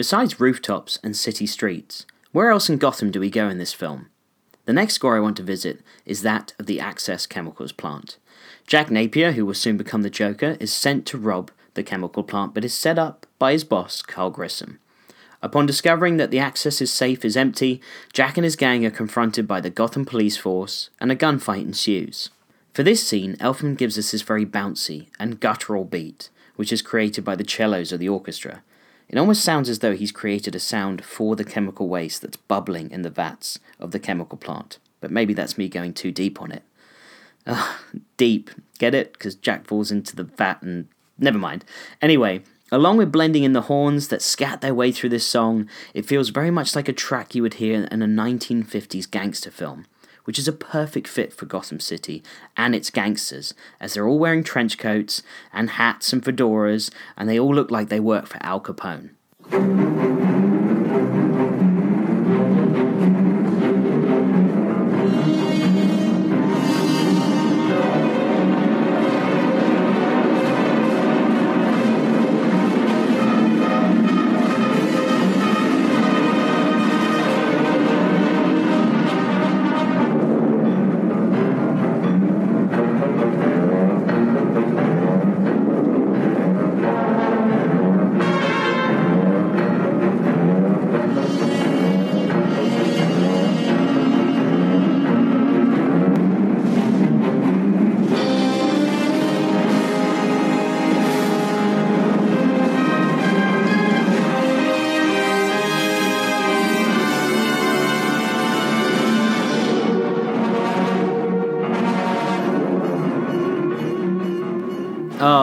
Besides 0.02 0.40
rooftops 0.40 0.98
and 1.04 1.16
city 1.16 1.46
streets, 1.46 2.06
where 2.32 2.50
else 2.50 2.68
in 2.68 2.76
Gotham 2.76 3.12
do 3.12 3.20
we 3.20 3.30
go 3.30 3.48
in 3.48 3.58
this 3.58 3.72
film? 3.72 4.08
The 4.64 4.72
next 4.72 4.94
score 4.94 5.16
I 5.16 5.20
want 5.20 5.36
to 5.36 5.44
visit 5.44 5.80
is 6.04 6.22
that 6.22 6.54
of 6.58 6.66
the 6.66 6.80
Axis 6.80 7.24
Chemicals 7.24 7.70
plant. 7.70 8.16
Jack 8.66 8.90
Napier, 8.90 9.30
who 9.30 9.46
will 9.46 9.54
soon 9.54 9.76
become 9.76 10.02
the 10.02 10.10
Joker, 10.10 10.56
is 10.58 10.72
sent 10.72 11.06
to 11.06 11.18
rob 11.18 11.52
the 11.74 11.84
chemical 11.84 12.24
plant 12.24 12.52
but 12.52 12.64
is 12.64 12.74
set 12.74 12.98
up 12.98 13.26
by 13.38 13.52
his 13.52 13.62
boss, 13.62 14.02
Carl 14.02 14.30
Grissom. 14.30 14.80
Upon 15.40 15.66
discovering 15.66 16.16
that 16.16 16.32
the 16.32 16.40
Axis's 16.40 16.92
safe 16.92 17.24
is 17.24 17.36
empty, 17.36 17.80
Jack 18.12 18.36
and 18.36 18.44
his 18.44 18.56
gang 18.56 18.84
are 18.84 18.90
confronted 18.90 19.46
by 19.46 19.60
the 19.60 19.70
Gotham 19.70 20.04
police 20.04 20.36
force 20.36 20.90
and 21.00 21.12
a 21.12 21.16
gunfight 21.16 21.62
ensues. 21.62 22.30
For 22.74 22.82
this 22.82 23.06
scene, 23.06 23.36
Elfman 23.36 23.76
gives 23.76 23.96
us 23.96 24.10
this 24.10 24.22
very 24.22 24.44
bouncy 24.44 25.06
and 25.20 25.38
guttural 25.38 25.84
beat, 25.84 26.28
which 26.56 26.72
is 26.72 26.82
created 26.82 27.24
by 27.24 27.36
the 27.36 27.48
cellos 27.48 27.92
of 27.92 28.00
the 28.00 28.08
orchestra. 28.08 28.64
It 29.12 29.18
almost 29.18 29.44
sounds 29.44 29.68
as 29.68 29.80
though 29.80 29.94
he's 29.94 30.10
created 30.10 30.54
a 30.54 30.58
sound 30.58 31.04
for 31.04 31.36
the 31.36 31.44
chemical 31.44 31.86
waste 31.86 32.22
that's 32.22 32.38
bubbling 32.38 32.90
in 32.90 33.02
the 33.02 33.10
vats 33.10 33.58
of 33.78 33.90
the 33.90 34.00
chemical 34.00 34.38
plant, 34.38 34.78
but 35.00 35.10
maybe 35.10 35.34
that's 35.34 35.58
me 35.58 35.68
going 35.68 35.92
too 35.92 36.10
deep 36.10 36.40
on 36.40 36.50
it. 36.50 36.62
Ugh, 37.46 37.78
deep. 38.16 38.50
Get 38.78 38.94
it? 38.94 39.12
Because 39.12 39.34
Jack 39.34 39.66
falls 39.66 39.92
into 39.92 40.16
the 40.16 40.24
vat 40.24 40.62
and. 40.62 40.88
Never 41.18 41.38
mind. 41.38 41.64
Anyway, 42.00 42.42
along 42.72 42.96
with 42.96 43.12
blending 43.12 43.44
in 43.44 43.52
the 43.52 43.62
horns 43.62 44.08
that 44.08 44.22
scat 44.22 44.60
their 44.60 44.74
way 44.74 44.90
through 44.90 45.10
this 45.10 45.26
song, 45.26 45.68
it 45.94 46.06
feels 46.06 46.30
very 46.30 46.50
much 46.50 46.74
like 46.74 46.88
a 46.88 46.92
track 46.92 47.34
you 47.34 47.42
would 47.42 47.54
hear 47.54 47.84
in 47.84 48.02
a 48.02 48.06
1950s 48.06 49.08
gangster 49.08 49.50
film, 49.50 49.84
which 50.24 50.38
is 50.38 50.48
a 50.48 50.52
perfect 50.52 51.08
fit 51.08 51.32
for 51.32 51.46
Gotham 51.46 51.80
City 51.80 52.22
and 52.56 52.74
its 52.74 52.90
gangsters, 52.90 53.54
as 53.80 53.94
they're 53.94 54.06
all 54.06 54.18
wearing 54.18 54.44
trench 54.44 54.78
coats 54.78 55.22
and 55.52 55.70
hats 55.70 56.12
and 56.12 56.22
fedoras, 56.22 56.90
and 57.16 57.28
they 57.28 57.38
all 57.38 57.54
look 57.54 57.70
like 57.70 57.88
they 57.88 58.00
work 58.00 58.26
for 58.26 58.38
Al 58.42 58.60
Capone. 58.60 59.10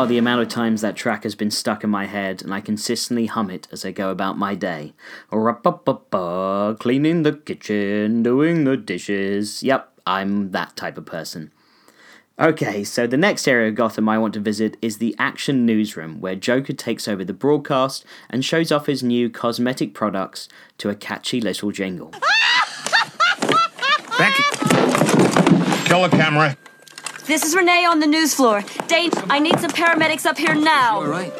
The 0.09 0.17
amount 0.17 0.41
of 0.41 0.49
times 0.49 0.81
that 0.81 0.95
track 0.95 1.21
has 1.21 1.35
been 1.35 1.51
stuck 1.51 1.83
in 1.83 1.89
my 1.91 2.07
head, 2.07 2.41
and 2.41 2.51
I 2.51 2.61
consistently 2.61 3.27
hum 3.27 3.51
it 3.51 3.67
as 3.71 3.85
I 3.85 3.91
go 3.91 4.09
about 4.09 4.39
my 4.39 4.55
day. 4.55 4.93
Ra-pa-pa-pa, 5.31 6.73
Cleaning 6.79 7.21
the 7.21 7.33
kitchen, 7.33 8.23
doing 8.23 8.63
the 8.63 8.75
dishes. 8.75 9.61
Yep, 9.61 10.01
I'm 10.07 10.49
that 10.49 10.75
type 10.75 10.97
of 10.97 11.05
person. 11.05 11.51
Okay, 12.39 12.83
so 12.83 13.05
the 13.05 13.17
next 13.17 13.47
area 13.47 13.69
of 13.69 13.75
Gotham 13.75 14.09
I 14.09 14.17
want 14.17 14.33
to 14.33 14.39
visit 14.39 14.77
is 14.81 14.97
the 14.97 15.15
Action 15.19 15.63
Newsroom, 15.63 16.19
where 16.19 16.35
Joker 16.35 16.73
takes 16.73 17.07
over 17.07 17.23
the 17.23 17.33
broadcast 17.33 18.03
and 18.31 18.43
shows 18.43 18.71
off 18.71 18.87
his 18.87 19.03
new 19.03 19.29
cosmetic 19.29 19.93
products 19.93 20.49
to 20.79 20.89
a 20.89 20.95
catchy 20.95 21.39
little 21.39 21.69
jingle. 21.71 22.11
Becky! 24.17 24.43
Kill 25.85 26.01
the 26.01 26.09
camera. 26.09 26.57
This 27.29 27.43
is 27.43 27.55
Renee 27.55 27.86
on 27.86 28.00
the 28.00 28.07
news 28.07 28.33
floor. 28.33 28.63
Dane, 28.88 29.12
I 29.29 29.38
need 29.38 29.59
some 29.59 29.69
paramedics 29.69 30.25
up 30.25 30.36
here 30.36 30.55
now. 30.55 30.95
All 30.95 31.05
right. 31.05 31.31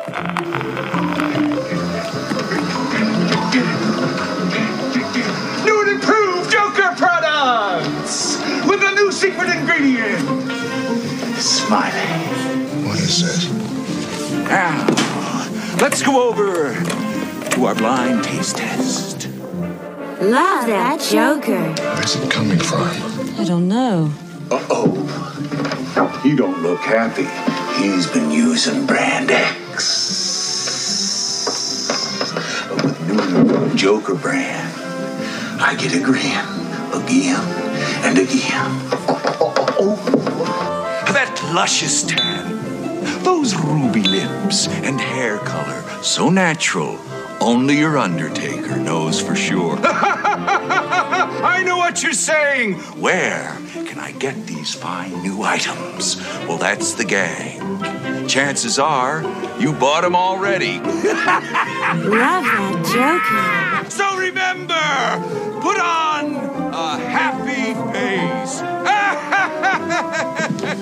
New 5.66 5.82
and 5.82 5.90
improved 5.90 6.52
Joker 6.52 6.94
products 6.96 8.38
with 8.68 8.84
a 8.84 8.94
new 8.94 9.12
secret 9.12 9.50
ingredient. 9.50 10.20
Smiley. 11.40 12.06
What 12.86 13.00
is 13.00 13.24
this? 13.24 13.50
Now, 14.48 14.86
let's 15.82 16.04
go 16.04 16.30
over 16.30 16.76
to 17.50 17.66
our 17.66 17.74
blind 17.74 18.26
taste 18.26 18.58
test. 18.58 19.28
Love 20.22 20.68
that 20.68 21.02
Joker. 21.02 21.74
Where's 21.96 22.16
it 22.16 22.30
coming 22.30 22.60
from? 22.60 22.92
I 23.40 23.44
don't 23.44 23.68
know. 23.68 24.14
Uh-oh. 24.52 25.39
You 26.24 26.36
don't 26.36 26.62
look 26.62 26.82
happy. 26.82 27.28
He's 27.82 28.06
been 28.06 28.30
using 28.30 28.86
Brand 28.86 29.32
X. 29.32 29.88
But 32.68 32.84
with 32.84 33.00
new 33.08 33.74
Joker 33.76 34.16
brand, 34.16 34.74
I 35.62 35.78
get 35.80 35.96
a 35.96 36.00
grin 36.02 36.46
again 36.92 37.40
and 38.04 38.18
again. 38.18 38.70
Oh, 39.82 39.96
that 41.14 41.42
luscious 41.56 42.04
tan, 42.04 43.24
those 43.24 43.56
ruby 43.56 44.04
lips 44.04 44.68
and 44.68 45.00
hair 45.00 45.38
color, 45.38 45.82
so 46.04 46.30
natural, 46.30 47.00
only 47.40 47.78
your 47.78 47.98
Undertaker 47.98 48.76
knows 48.76 49.22
for 49.22 49.36
sure. 49.38 49.78
I 51.42 51.64
know 51.66 51.78
what 51.78 52.04
you're 52.04 52.12
saying. 52.12 52.74
Where 53.00 53.58
can 54.00 54.16
I 54.16 54.18
get 54.18 54.48
these 54.48 54.74
fine 54.74 55.12
new 55.22 55.44
items? 55.44 56.18
Well, 56.48 56.58
that's 56.58 56.94
the 56.94 57.04
gang. 57.04 57.60
Chances 58.28 58.80
are 58.80 59.22
you 59.60 59.74
bought 59.74 60.04
them 60.04 60.16
already. 60.16 60.80
Love 60.80 60.94
that 62.46 62.86
Joker. 62.94 63.90
So 63.90 64.18
remember, 64.18 64.74
put 65.62 65.78
on 65.80 66.36
a 66.74 66.98
happy 67.10 67.74
face. 67.92 68.62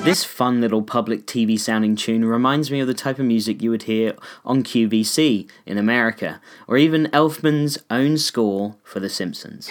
This 0.03 0.23
fun 0.23 0.61
little 0.61 0.81
public 0.81 1.25
TV 1.25 1.59
sounding 1.59 1.97
tune 1.97 2.23
reminds 2.23 2.71
me 2.71 2.79
of 2.79 2.87
the 2.87 2.93
type 2.93 3.19
of 3.19 3.25
music 3.25 3.61
you 3.61 3.69
would 3.71 3.83
hear 3.83 4.13
on 4.45 4.63
QVC 4.63 5.49
in 5.65 5.77
America, 5.77 6.39
or 6.65 6.77
even 6.77 7.07
Elfman's 7.07 7.77
own 7.89 8.17
score 8.17 8.77
for 8.83 9.01
The 9.01 9.09
Simpsons. 9.09 9.69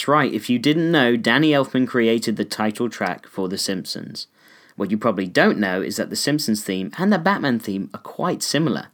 That's 0.00 0.08
right, 0.08 0.32
if 0.32 0.48
you 0.48 0.58
didn't 0.58 0.90
know, 0.90 1.14
Danny 1.14 1.50
Elfman 1.50 1.86
created 1.86 2.36
the 2.36 2.44
title 2.46 2.88
track 2.88 3.26
for 3.26 3.50
The 3.50 3.58
Simpsons. 3.58 4.28
What 4.74 4.90
you 4.90 4.96
probably 4.96 5.26
don't 5.26 5.58
know 5.58 5.82
is 5.82 5.96
that 5.96 6.08
the 6.08 6.16
Simpsons 6.16 6.64
theme 6.64 6.90
and 6.96 7.12
the 7.12 7.18
Batman 7.18 7.58
theme 7.58 7.90
are 7.92 8.00
quite 8.00 8.42
similar. 8.42 8.86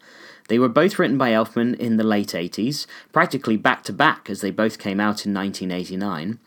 They 0.49 0.59
were 0.59 0.69
both 0.69 0.99
written 0.99 1.17
by 1.17 1.31
Elfman 1.31 1.79
in 1.79 1.97
the 1.97 2.03
late 2.03 2.31
80s, 2.31 2.89
practically 3.13 3.57
back 3.57 3.85
to 3.85 3.93
back 3.93 4.29
as 4.29 4.41
they 4.41 4.51
both 4.51 4.81
came 4.81 4.99
out 4.99 5.25
in 5.25 5.33
1989. 5.33 6.41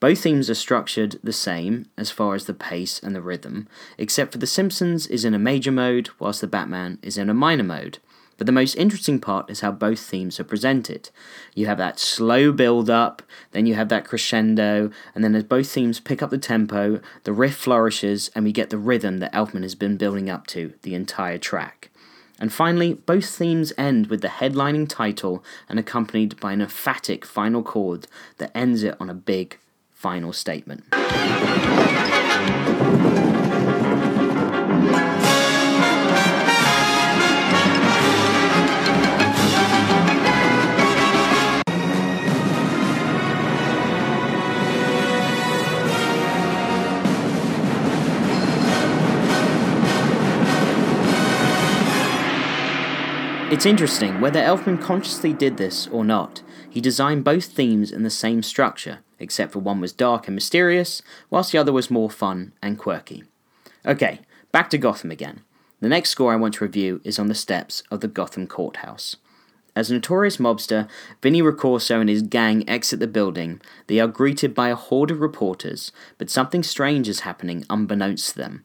Both 0.00 0.20
themes 0.20 0.48
are 0.48 0.54
structured 0.54 1.20
the 1.22 1.34
same 1.34 1.84
as 1.98 2.10
far 2.10 2.34
as 2.34 2.46
the 2.46 2.54
pace 2.54 2.98
and 2.98 3.14
the 3.14 3.20
rhythm, 3.20 3.68
except 3.98 4.32
for 4.32 4.38
The 4.38 4.46
Simpsons 4.46 5.06
is 5.08 5.26
in 5.26 5.34
a 5.34 5.38
major 5.38 5.72
mode, 5.72 6.08
whilst 6.18 6.40
the 6.40 6.46
Batman 6.46 6.98
is 7.02 7.18
in 7.18 7.28
a 7.28 7.34
minor 7.34 7.64
mode. 7.64 7.98
But 8.38 8.46
the 8.46 8.52
most 8.52 8.74
interesting 8.74 9.18
part 9.18 9.50
is 9.50 9.60
how 9.60 9.70
both 9.72 9.98
themes 9.98 10.38
are 10.38 10.44
presented. 10.44 11.10
You 11.54 11.66
have 11.66 11.78
that 11.78 11.98
slow 11.98 12.52
build 12.52 12.90
up, 12.90 13.22
then 13.52 13.66
you 13.66 13.74
have 13.74 13.88
that 13.88 14.04
crescendo, 14.04 14.90
and 15.14 15.24
then 15.24 15.34
as 15.34 15.44
both 15.44 15.68
themes 15.68 16.00
pick 16.00 16.22
up 16.22 16.30
the 16.30 16.38
tempo, 16.38 17.00
the 17.24 17.32
riff 17.32 17.56
flourishes, 17.56 18.30
and 18.34 18.44
we 18.44 18.52
get 18.52 18.70
the 18.70 18.78
rhythm 18.78 19.18
that 19.18 19.32
Elfman 19.32 19.62
has 19.62 19.74
been 19.74 19.96
building 19.96 20.28
up 20.28 20.46
to 20.48 20.74
the 20.82 20.94
entire 20.94 21.38
track. 21.38 21.90
And 22.38 22.52
finally, 22.52 22.94
both 22.94 23.26
themes 23.26 23.72
end 23.78 24.08
with 24.08 24.20
the 24.20 24.28
headlining 24.28 24.88
title 24.88 25.42
and 25.68 25.78
accompanied 25.78 26.38
by 26.38 26.52
an 26.52 26.60
emphatic 26.60 27.24
final 27.24 27.62
chord 27.62 28.06
that 28.36 28.54
ends 28.54 28.82
it 28.82 28.96
on 29.00 29.08
a 29.08 29.14
big 29.14 29.58
final 29.94 30.34
statement. 30.34 30.84
It's 53.48 53.64
interesting, 53.64 54.20
whether 54.20 54.40
Elfman 54.40 54.82
consciously 54.82 55.32
did 55.32 55.56
this 55.56 55.86
or 55.86 56.04
not, 56.04 56.42
he 56.68 56.80
designed 56.80 57.22
both 57.22 57.44
themes 57.44 57.92
in 57.92 58.02
the 58.02 58.10
same 58.10 58.42
structure, 58.42 58.98
except 59.20 59.52
for 59.52 59.60
one 59.60 59.80
was 59.80 59.92
dark 59.92 60.26
and 60.26 60.34
mysterious, 60.34 61.00
whilst 61.30 61.52
the 61.52 61.58
other 61.58 61.72
was 61.72 61.88
more 61.88 62.10
fun 62.10 62.52
and 62.60 62.76
quirky. 62.76 63.22
Okay, 63.86 64.18
back 64.50 64.68
to 64.70 64.78
Gotham 64.78 65.12
again. 65.12 65.42
The 65.78 65.88
next 65.88 66.10
score 66.10 66.32
I 66.32 66.36
want 66.36 66.54
to 66.54 66.64
review 66.64 67.00
is 67.04 67.20
on 67.20 67.28
the 67.28 67.36
steps 67.36 67.84
of 67.88 68.00
the 68.00 68.08
Gotham 68.08 68.48
courthouse. 68.48 69.14
As 69.76 69.92
a 69.92 69.94
notorious 69.94 70.38
mobster, 70.38 70.88
Vinny 71.22 71.40
Ricorso 71.40 72.00
and 72.00 72.08
his 72.08 72.22
gang 72.22 72.68
exit 72.68 72.98
the 72.98 73.06
building. 73.06 73.60
They 73.86 74.00
are 74.00 74.08
greeted 74.08 74.56
by 74.56 74.70
a 74.70 74.74
horde 74.74 75.12
of 75.12 75.20
reporters, 75.20 75.92
but 76.18 76.30
something 76.30 76.64
strange 76.64 77.08
is 77.08 77.20
happening 77.20 77.64
unbeknownst 77.70 78.30
to 78.30 78.38
them. 78.38 78.64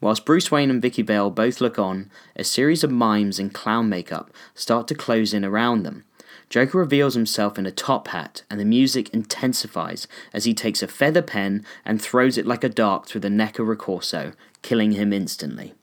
Whilst 0.00 0.24
Bruce 0.24 0.50
Wayne 0.50 0.70
and 0.70 0.80
Vicki 0.80 1.02
Vale 1.02 1.30
both 1.30 1.60
look 1.60 1.78
on, 1.78 2.10
a 2.34 2.42
series 2.42 2.82
of 2.82 2.90
mimes 2.90 3.38
in 3.38 3.50
clown 3.50 3.88
makeup 3.88 4.30
start 4.54 4.88
to 4.88 4.94
close 4.94 5.34
in 5.34 5.44
around 5.44 5.82
them. 5.82 6.04
Joker 6.48 6.78
reveals 6.78 7.14
himself 7.14 7.58
in 7.58 7.66
a 7.66 7.70
top 7.70 8.08
hat, 8.08 8.42
and 8.50 8.58
the 8.58 8.64
music 8.64 9.10
intensifies 9.10 10.08
as 10.32 10.44
he 10.44 10.54
takes 10.54 10.82
a 10.82 10.88
feather 10.88 11.22
pen 11.22 11.64
and 11.84 12.00
throws 12.00 12.38
it 12.38 12.46
like 12.46 12.64
a 12.64 12.68
dart 12.68 13.06
through 13.06 13.20
the 13.20 13.30
neck 13.30 13.58
of 13.58 13.66
Ricorso, 13.66 14.32
killing 14.62 14.92
him 14.92 15.12
instantly. 15.12 15.74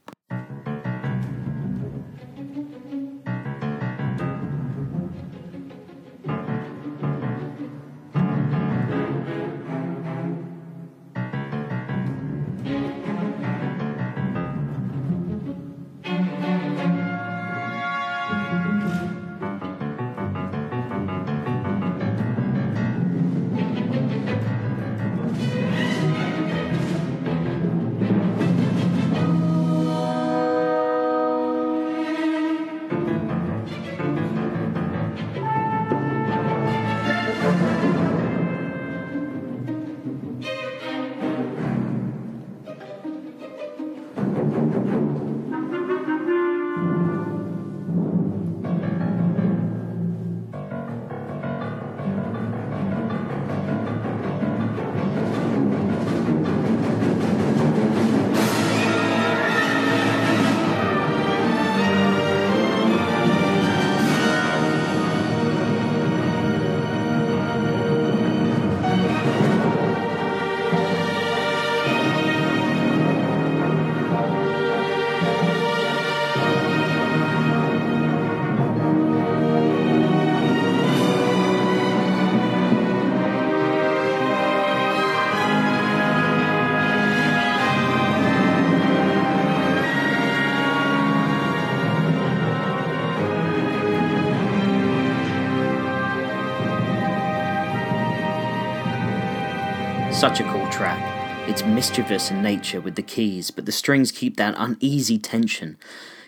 Such 100.17 100.39
a 100.39 100.51
cool 100.51 100.67
track. 100.71 101.47
It's 101.47 101.63
mischievous 101.63 102.31
in 102.31 102.41
nature 102.41 102.81
with 102.81 102.95
the 102.95 103.03
keys, 103.03 103.51
but 103.51 103.67
the 103.67 103.71
strings 103.71 104.11
keep 104.11 104.35
that 104.37 104.55
uneasy 104.57 105.19
tension. 105.19 105.77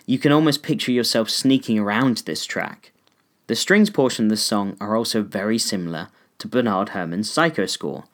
You 0.06 0.16
can 0.16 0.30
almost 0.30 0.62
picture 0.62 0.92
yourself 0.92 1.28
sneaking 1.28 1.76
around 1.76 2.18
this 2.18 2.46
track. 2.46 2.92
The 3.48 3.56
strings 3.56 3.90
portion 3.90 4.26
of 4.26 4.30
the 4.30 4.36
song 4.36 4.76
are 4.80 4.94
also 4.94 5.22
very 5.24 5.58
similar 5.58 6.06
to 6.38 6.46
Bernard 6.46 6.90
Herrmann's 6.90 7.32
Psycho 7.32 7.66
score. 7.66 8.04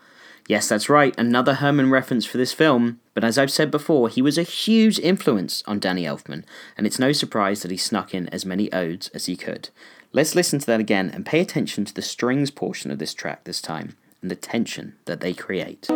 Yes, 0.49 0.67
that's 0.67 0.89
right, 0.89 1.15
another 1.19 1.57
Herrmann 1.57 1.91
reference 1.91 2.25
for 2.25 2.39
this 2.39 2.55
film, 2.55 2.99
but 3.13 3.23
as 3.23 3.37
I've 3.37 3.53
said 3.53 3.71
before, 3.71 4.09
he 4.09 4.23
was 4.23 4.39
a 4.39 4.45
huge 4.45 4.99
influence 5.01 5.63
on 5.67 5.79
Danny 5.79 6.05
Elfman, 6.05 6.45
and 6.79 6.87
it's 6.87 6.99
no 6.99 7.13
surprise 7.13 7.61
that 7.61 7.71
he 7.71 7.77
snuck 7.77 8.15
in 8.15 8.31
as 8.31 8.47
many 8.47 8.73
odes 8.73 9.09
as 9.09 9.27
he 9.27 9.37
could. 9.37 9.69
Let's 10.11 10.35
listen 10.35 10.59
to 10.59 10.67
that 10.69 10.81
again 10.81 11.11
and 11.11 11.27
pay 11.27 11.41
attention 11.41 11.85
to 11.85 11.93
the 11.93 12.01
strings 12.01 12.51
portion 12.51 12.91
of 12.91 12.99
this 12.99 13.13
track 13.13 13.45
this 13.45 13.61
time 13.61 13.95
and 14.23 14.31
the 14.31 14.37
tension 14.37 14.97
that 15.05 15.21
they 15.21 15.33
create. 15.33 15.89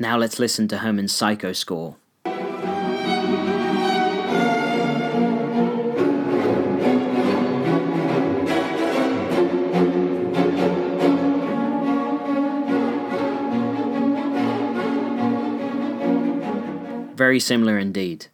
Now 0.00 0.16
let's 0.16 0.38
listen 0.38 0.66
to 0.68 0.78
Herrmann's 0.78 1.12
Psycho 1.12 1.52
score. 1.52 1.99
Very 17.30 17.38
similar 17.38 17.78
indeed. 17.78 18.26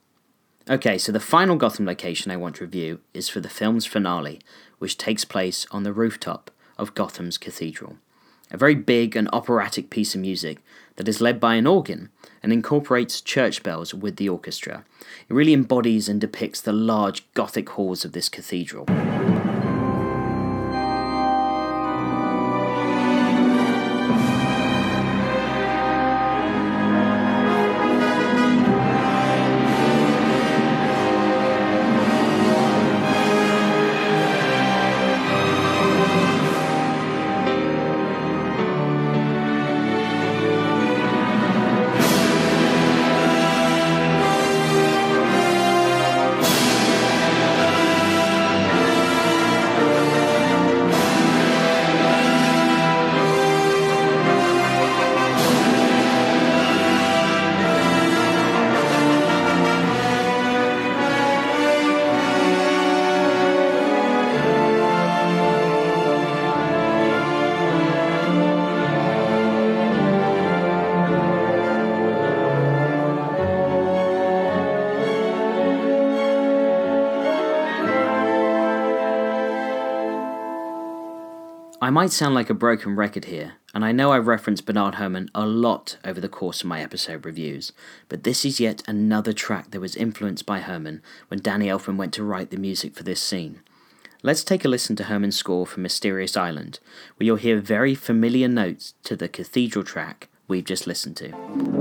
Okay, 0.70 0.96
so 0.96 1.12
the 1.12 1.20
final 1.20 1.56
Gotham 1.56 1.85
location 1.85 2.30
I 2.30 2.38
want 2.38 2.56
to 2.56 2.64
review 2.64 3.00
is 3.12 3.28
for 3.28 3.40
the 3.40 3.50
film's 3.50 3.85
finale, 3.85 4.40
which 4.78 4.96
takes 4.96 5.22
place 5.22 5.66
on 5.70 5.82
the 5.82 5.92
rooftop 5.92 6.50
of 6.78 6.94
Gotham's 6.94 7.37
cathedral. 7.37 7.98
A 8.50 8.56
very 8.56 8.74
big 8.74 9.14
and 9.14 9.28
operatic 9.35 9.90
piece 9.90 10.14
of 10.14 10.22
music 10.22 10.64
that 10.96 11.09
is 11.09 11.20
led 11.20 11.38
by 11.38 11.56
an 11.56 11.66
organ 11.66 12.09
and 12.42 12.54
incorporates 12.54 13.20
church 13.20 13.62
bells 13.62 13.92
with 13.92 14.16
the 14.16 14.30
orchestra. 14.30 14.82
It 15.28 15.35
really 15.35 15.52
embodies 15.52 16.09
and 16.09 16.18
depicts 16.18 16.62
the 16.62 16.72
large 16.72 17.30
Gothic 17.35 17.68
halls 17.68 18.02
of 18.02 18.12
this 18.12 18.30
cathedral. 18.30 18.87
Might 82.06 82.12
sound 82.12 82.36
like 82.36 82.48
a 82.48 82.54
broken 82.54 82.94
record 82.94 83.24
here, 83.24 83.54
and 83.74 83.84
I 83.84 83.90
know 83.90 84.12
I've 84.12 84.28
referenced 84.28 84.64
Bernard 84.64 84.94
Herrmann 84.94 85.28
a 85.34 85.44
lot 85.44 85.96
over 86.04 86.20
the 86.20 86.28
course 86.28 86.60
of 86.60 86.68
my 86.68 86.80
episode 86.80 87.26
reviews, 87.26 87.72
but 88.08 88.22
this 88.22 88.44
is 88.44 88.60
yet 88.60 88.80
another 88.86 89.32
track 89.32 89.72
that 89.72 89.80
was 89.80 89.96
influenced 89.96 90.46
by 90.46 90.60
Herrmann 90.60 91.02
when 91.26 91.40
Danny 91.40 91.66
Elfman 91.66 91.96
went 91.96 92.14
to 92.14 92.22
write 92.22 92.50
the 92.50 92.58
music 92.58 92.94
for 92.94 93.02
this 93.02 93.20
scene. 93.20 93.58
Let's 94.22 94.44
take 94.44 94.64
a 94.64 94.68
listen 94.68 94.94
to 94.94 95.02
Herrmann's 95.02 95.34
score 95.34 95.66
for 95.66 95.80
Mysterious 95.80 96.36
Island, 96.36 96.78
where 97.16 97.24
you'll 97.24 97.36
hear 97.38 97.58
very 97.58 97.96
familiar 97.96 98.46
notes 98.46 98.94
to 99.02 99.16
the 99.16 99.28
cathedral 99.28 99.84
track 99.84 100.28
we've 100.46 100.64
just 100.64 100.86
listened 100.86 101.16
to. 101.16 101.75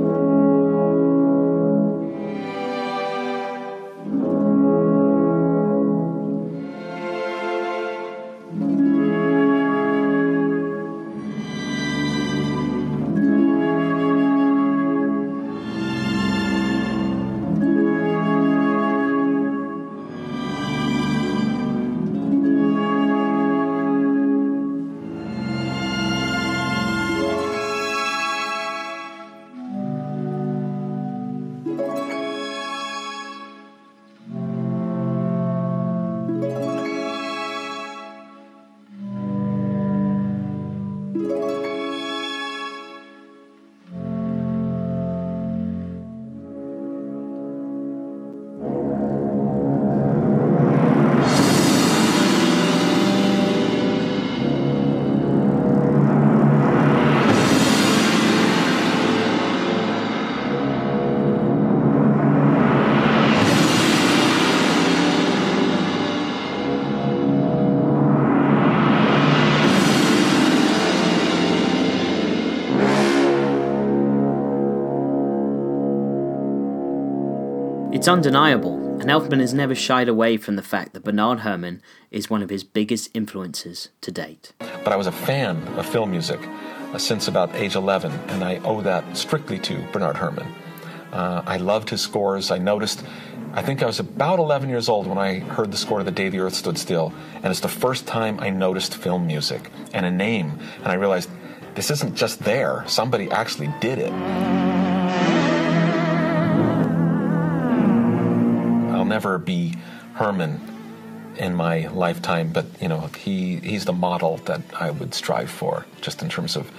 It's 78.06 78.10
undeniable, 78.12 79.00
and 79.02 79.10
Elfman 79.10 79.40
has 79.40 79.52
never 79.52 79.74
shied 79.74 80.08
away 80.08 80.38
from 80.38 80.58
the 80.58 80.62
fact 80.62 80.94
that 80.94 81.04
Bernard 81.04 81.40
Herrmann 81.40 81.82
is 82.12 82.30
one 82.30 82.44
of 82.44 82.52
his 82.52 82.64
biggest 82.64 83.10
influences 83.16 83.90
to 84.02 84.12
date. 84.12 84.54
But 84.60 84.90
I 84.90 84.96
was 84.96 85.08
a 85.08 85.12
fan 85.12 85.68
of 85.70 85.88
film 85.88 86.12
music 86.12 86.40
uh, 86.94 87.00
since 87.00 87.28
about 87.28 87.56
age 87.56 87.74
11, 87.74 88.12
and 88.28 88.44
I 88.44 88.58
owe 88.58 88.82
that 88.82 89.18
strictly 89.18 89.58
to 89.58 89.82
Bernard 89.92 90.18
Herrmann. 90.18 90.54
Uh, 91.12 91.42
I 91.48 91.58
loved 91.58 91.90
his 91.90 92.02
scores. 92.02 92.52
I 92.52 92.60
noticed, 92.60 93.04
I 93.54 93.64
think 93.64 93.82
I 93.82 93.88
was 93.88 94.00
about 94.00 94.38
11 94.38 94.70
years 94.70 94.88
old 94.88 95.08
when 95.08 95.18
I 95.18 95.40
heard 95.40 95.72
the 95.72 95.78
score 95.78 95.98
to 95.98 96.04
The 96.04 96.12
Day 96.12 96.30
the 96.30 96.42
Earth 96.42 96.54
Stood 96.54 96.78
Still, 96.78 97.12
and 97.34 97.48
it's 97.48 97.62
the 97.62 97.70
first 97.70 98.06
time 98.06 98.40
I 98.40 98.52
noticed 98.52 98.96
film 98.98 99.26
music 99.26 99.72
and 99.96 100.06
a 100.06 100.12
name, 100.12 100.60
and 100.78 100.90
I 100.90 100.94
realized 100.94 101.28
this 101.74 101.90
isn't 101.90 102.14
just 102.14 102.38
there, 102.42 102.84
somebody 102.86 103.32
actually 103.32 103.74
did 103.82 103.98
it. 103.98 104.75
Never 109.16 109.38
be 109.38 109.74
Herrmann 110.16 110.60
in 111.38 111.56
my 111.56 111.88
lifetime, 111.88 112.52
but 112.52 112.66
you 112.82 112.90
know 112.90 113.10
he 113.18 113.62
he's 113.62 113.86
the 113.86 113.94
model 113.94 114.36
that 114.44 114.62
I 114.78 114.92
would 114.92 115.14
strive 115.14 115.50
for, 115.50 115.86
just 116.02 116.22
in 116.22 116.28
terms 116.28 116.58
of 116.58 116.70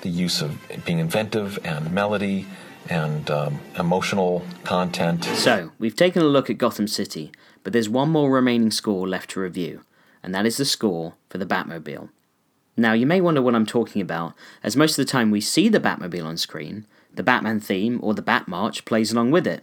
the 0.00 0.08
use 0.08 0.42
of 0.42 0.58
being 0.84 0.98
inventive 0.98 1.56
and 1.64 1.92
melody 1.92 2.46
and 2.88 3.30
um, 3.30 3.60
emotional 3.78 4.42
content. 4.64 5.22
So 5.22 5.70
we've 5.78 5.94
taken 5.94 6.20
a 6.20 6.24
look 6.24 6.50
at 6.50 6.58
Gotham 6.58 6.88
City, 6.88 7.30
but 7.62 7.72
there's 7.72 7.88
one 7.88 8.10
more 8.10 8.28
remaining 8.28 8.72
score 8.72 9.06
left 9.06 9.30
to 9.30 9.40
review, 9.40 9.82
and 10.20 10.34
that 10.34 10.46
is 10.46 10.56
the 10.56 10.64
score 10.64 11.14
for 11.30 11.38
the 11.38 11.46
Batmobile. 11.46 12.08
Now 12.76 12.92
you 12.92 13.06
may 13.06 13.20
wonder 13.20 13.40
what 13.40 13.54
I'm 13.54 13.66
talking 13.66 14.02
about, 14.02 14.34
as 14.64 14.74
most 14.74 14.98
of 14.98 15.06
the 15.06 15.12
time 15.12 15.30
we 15.30 15.40
see 15.40 15.68
the 15.68 15.78
Batmobile 15.78 16.26
on 16.26 16.38
screen, 16.38 16.86
the 17.14 17.22
Batman 17.22 17.60
theme 17.60 18.00
or 18.02 18.14
the 18.14 18.20
Bat 18.20 18.48
March 18.48 18.84
plays 18.84 19.12
along 19.12 19.30
with 19.30 19.46
it, 19.46 19.62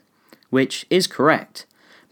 which 0.50 0.86
is 0.90 1.08
correct. 1.08 1.66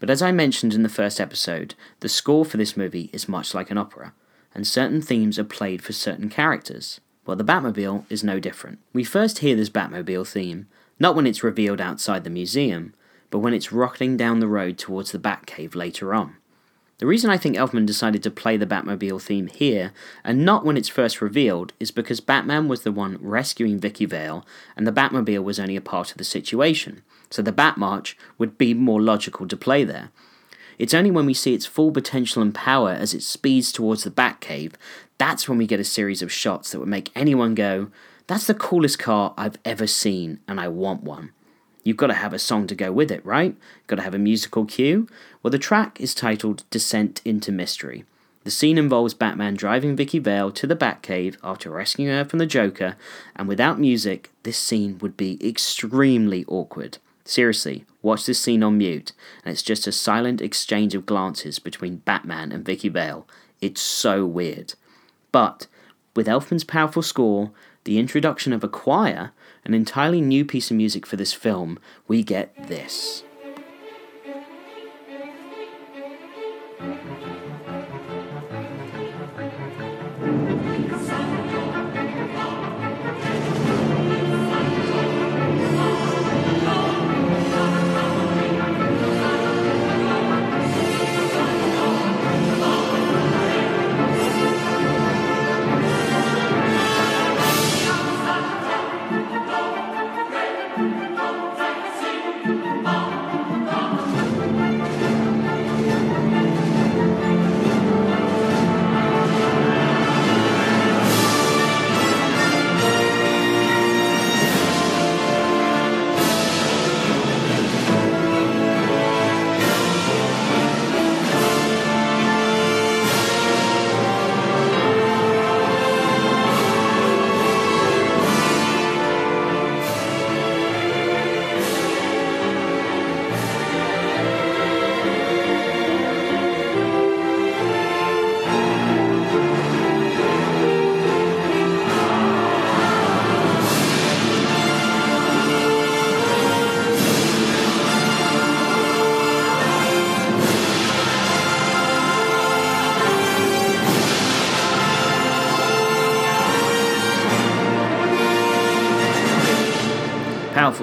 But 0.04 0.10
as 0.10 0.20
I 0.20 0.32
mentioned 0.32 0.74
in 0.74 0.82
the 0.82 0.90
first 0.90 1.18
episode, 1.18 1.74
the 2.00 2.10
score 2.10 2.44
for 2.44 2.58
this 2.58 2.76
movie 2.76 3.08
is 3.14 3.26
much 3.26 3.54
like 3.54 3.70
an 3.70 3.78
opera, 3.78 4.12
and 4.54 4.66
certain 4.66 5.00
themes 5.00 5.38
are 5.38 5.44
played 5.44 5.80
for 5.80 5.94
certain 5.94 6.28
characters. 6.28 7.00
Well, 7.24 7.38
the 7.38 7.42
Batmobile 7.42 8.04
is 8.10 8.22
no 8.22 8.38
different. 8.38 8.80
We 8.92 9.02
first 9.02 9.38
hear 9.38 9.56
this 9.56 9.70
Batmobile 9.70 10.28
theme, 10.28 10.68
not 10.98 11.16
when 11.16 11.26
it's 11.26 11.42
revealed 11.42 11.80
outside 11.80 12.22
the 12.22 12.28
museum, 12.28 12.92
but 13.30 13.38
when 13.38 13.54
it's 13.54 13.72
rocketing 13.72 14.18
down 14.18 14.40
the 14.40 14.46
road 14.46 14.76
towards 14.76 15.10
the 15.10 15.18
Batcave 15.18 15.74
later 15.74 16.12
on. 16.12 16.36
The 16.98 17.06
reason 17.06 17.30
I 17.30 17.38
think 17.38 17.56
Elfman 17.56 17.86
decided 17.86 18.22
to 18.24 18.30
play 18.30 18.58
the 18.58 18.66
Batmobile 18.66 19.22
theme 19.22 19.46
here, 19.46 19.94
and 20.22 20.44
not 20.44 20.66
when 20.66 20.76
it's 20.76 20.90
first 20.90 21.22
revealed, 21.22 21.72
is 21.80 21.90
because 21.90 22.20
Batman 22.20 22.68
was 22.68 22.82
the 22.82 22.92
one 22.92 23.16
rescuing 23.22 23.80
Vicki 23.80 24.04
Vale, 24.04 24.44
and 24.76 24.86
the 24.86 24.92
Batmobile 24.92 25.42
was 25.42 25.58
only 25.58 25.76
a 25.76 25.80
part 25.80 26.10
of 26.10 26.18
the 26.18 26.24
situation 26.24 27.00
so 27.30 27.42
the 27.42 27.52
Bat 27.52 27.78
March 27.78 28.16
would 28.38 28.56
be 28.58 28.74
more 28.74 29.00
logical 29.00 29.46
to 29.48 29.56
play 29.56 29.84
there. 29.84 30.10
It's 30.76 30.94
only 30.94 31.10
when 31.10 31.26
we 31.26 31.34
see 31.34 31.54
its 31.54 31.66
full 31.66 31.92
potential 31.92 32.42
and 32.42 32.54
power 32.54 32.90
as 32.90 33.14
it 33.14 33.22
speeds 33.22 33.70
towards 33.70 34.02
the 34.02 34.10
Batcave 34.10 34.72
that's 35.18 35.48
when 35.48 35.58
we 35.58 35.66
get 35.66 35.80
a 35.80 35.84
series 35.84 36.22
of 36.22 36.32
shots 36.32 36.72
that 36.72 36.80
would 36.80 36.88
make 36.88 37.10
anyone 37.14 37.54
go, 37.54 37.90
That's 38.26 38.46
the 38.46 38.54
coolest 38.54 38.98
car 38.98 39.34
I've 39.36 39.58
ever 39.64 39.86
seen, 39.86 40.40
and 40.48 40.58
I 40.58 40.68
want 40.68 41.02
one. 41.02 41.32
You've 41.82 41.98
got 41.98 42.06
to 42.06 42.14
have 42.14 42.32
a 42.32 42.38
song 42.38 42.66
to 42.68 42.74
go 42.74 42.90
with 42.90 43.10
it, 43.10 43.24
right? 43.24 43.54
Got 43.86 43.96
to 43.96 44.02
have 44.02 44.14
a 44.14 44.18
musical 44.18 44.64
cue? 44.64 45.06
Well, 45.42 45.50
the 45.50 45.58
track 45.58 46.00
is 46.00 46.14
titled 46.14 46.64
Descent 46.70 47.20
into 47.24 47.52
Mystery. 47.52 48.04
The 48.44 48.50
scene 48.50 48.78
involves 48.78 49.12
Batman 49.12 49.54
driving 49.54 49.94
Vicki 49.94 50.18
Vale 50.18 50.50
to 50.52 50.66
the 50.66 50.76
Batcave 50.76 51.36
after 51.42 51.70
rescuing 51.70 52.10
her 52.10 52.24
from 52.24 52.38
the 52.38 52.46
Joker, 52.46 52.96
and 53.36 53.46
without 53.46 53.78
music, 53.78 54.30
this 54.42 54.58
scene 54.58 54.98
would 54.98 55.16
be 55.16 55.38
extremely 55.46 56.44
awkward. 56.48 56.98
Seriously, 57.24 57.86
watch 58.02 58.26
this 58.26 58.38
scene 58.38 58.62
on 58.62 58.78
mute, 58.78 59.12
and 59.44 59.52
it's 59.52 59.62
just 59.62 59.86
a 59.86 59.92
silent 59.92 60.42
exchange 60.42 60.94
of 60.94 61.06
glances 61.06 61.58
between 61.58 61.96
Batman 61.96 62.52
and 62.52 62.64
Vicki 62.64 62.90
Vale. 62.90 63.26
It's 63.60 63.80
so 63.80 64.26
weird. 64.26 64.74
But 65.32 65.66
with 66.14 66.26
Elfman's 66.26 66.64
powerful 66.64 67.02
score, 67.02 67.50
the 67.84 67.98
introduction 67.98 68.52
of 68.52 68.62
a 68.62 68.68
choir, 68.68 69.32
an 69.64 69.72
entirely 69.72 70.20
new 70.20 70.44
piece 70.44 70.70
of 70.70 70.76
music 70.76 71.06
for 71.06 71.16
this 71.16 71.32
film, 71.32 71.78
we 72.06 72.22
get 72.22 72.54
this. 72.68 73.24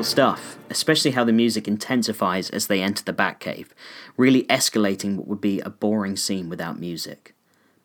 Stuff, 0.03 0.57
especially 0.69 1.11
how 1.11 1.23
the 1.23 1.33
music 1.33 1.67
intensifies 1.67 2.49
as 2.49 2.67
they 2.67 2.81
enter 2.81 3.03
the 3.03 3.13
Batcave, 3.13 3.67
really 4.17 4.43
escalating 4.43 5.15
what 5.15 5.27
would 5.27 5.41
be 5.41 5.59
a 5.61 5.69
boring 5.69 6.15
scene 6.15 6.49
without 6.49 6.79
music. 6.79 7.35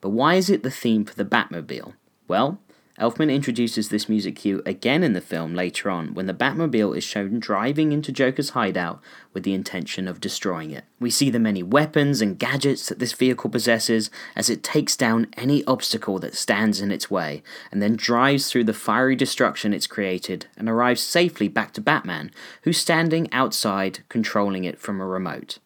But 0.01 0.11
why 0.11 0.35
is 0.35 0.51
it 0.51 0.63
the 0.63 0.71
theme 0.71 1.05
for 1.05 1.15
the 1.15 1.25
Batmobile? 1.25 1.95
Well, 2.29 2.59
Elfman 2.99 3.31
introduces 3.31 3.91
this 3.91 4.09
music 4.09 4.37
cue 4.37 4.63
again 4.65 5.03
in 5.03 5.13
the 5.13 5.21
film 5.21 5.55
later 5.55 5.91
on 5.91 6.15
when 6.15 6.27
the 6.27 6.33
Batmobile 6.33 6.97
is 6.97 7.05
shown 7.05 7.39
driving 7.39 7.93
into 7.93 8.11
Joker's 8.11 8.51
hideout 8.51 9.03
with 9.35 9.43
the 9.43 9.53
intention 9.53 10.09
of 10.09 10.21
destroying 10.21 10.71
it. 10.71 10.85
We 10.99 11.11
see 11.11 11.29
the 11.29 11.39
many 11.39 11.63
weapons 11.63 12.23
and 12.23 12.39
gadgets 12.39 12.89
that 12.89 12.99
this 12.99 13.13
vehicle 13.13 13.51
possesses 13.51 14.11
as 14.35 14.49
it 14.49 14.63
takes 14.63 14.97
down 14.97 15.27
any 15.37 15.63
obstacle 15.65 16.19
that 16.21 16.35
stands 16.35 16.81
in 16.81 16.91
its 16.91 17.11
way 17.11 17.43
and 17.71 17.83
then 17.83 17.97
drives 17.97 18.51
through 18.51 18.65
the 18.65 18.73
fiery 18.73 19.15
destruction 19.15 19.75
it's 19.75 19.87
created 19.87 20.47
and 20.57 20.67
arrives 20.67 21.03
safely 21.03 21.49
back 21.49 21.73
to 21.75 21.83
Batman, 21.83 22.31
who's 22.63 22.79
standing 22.79 23.31
outside 23.31 24.05
controlling 24.09 24.65
it 24.65 24.81
from 24.81 25.03
a 25.03 25.07
remote. 25.07 25.59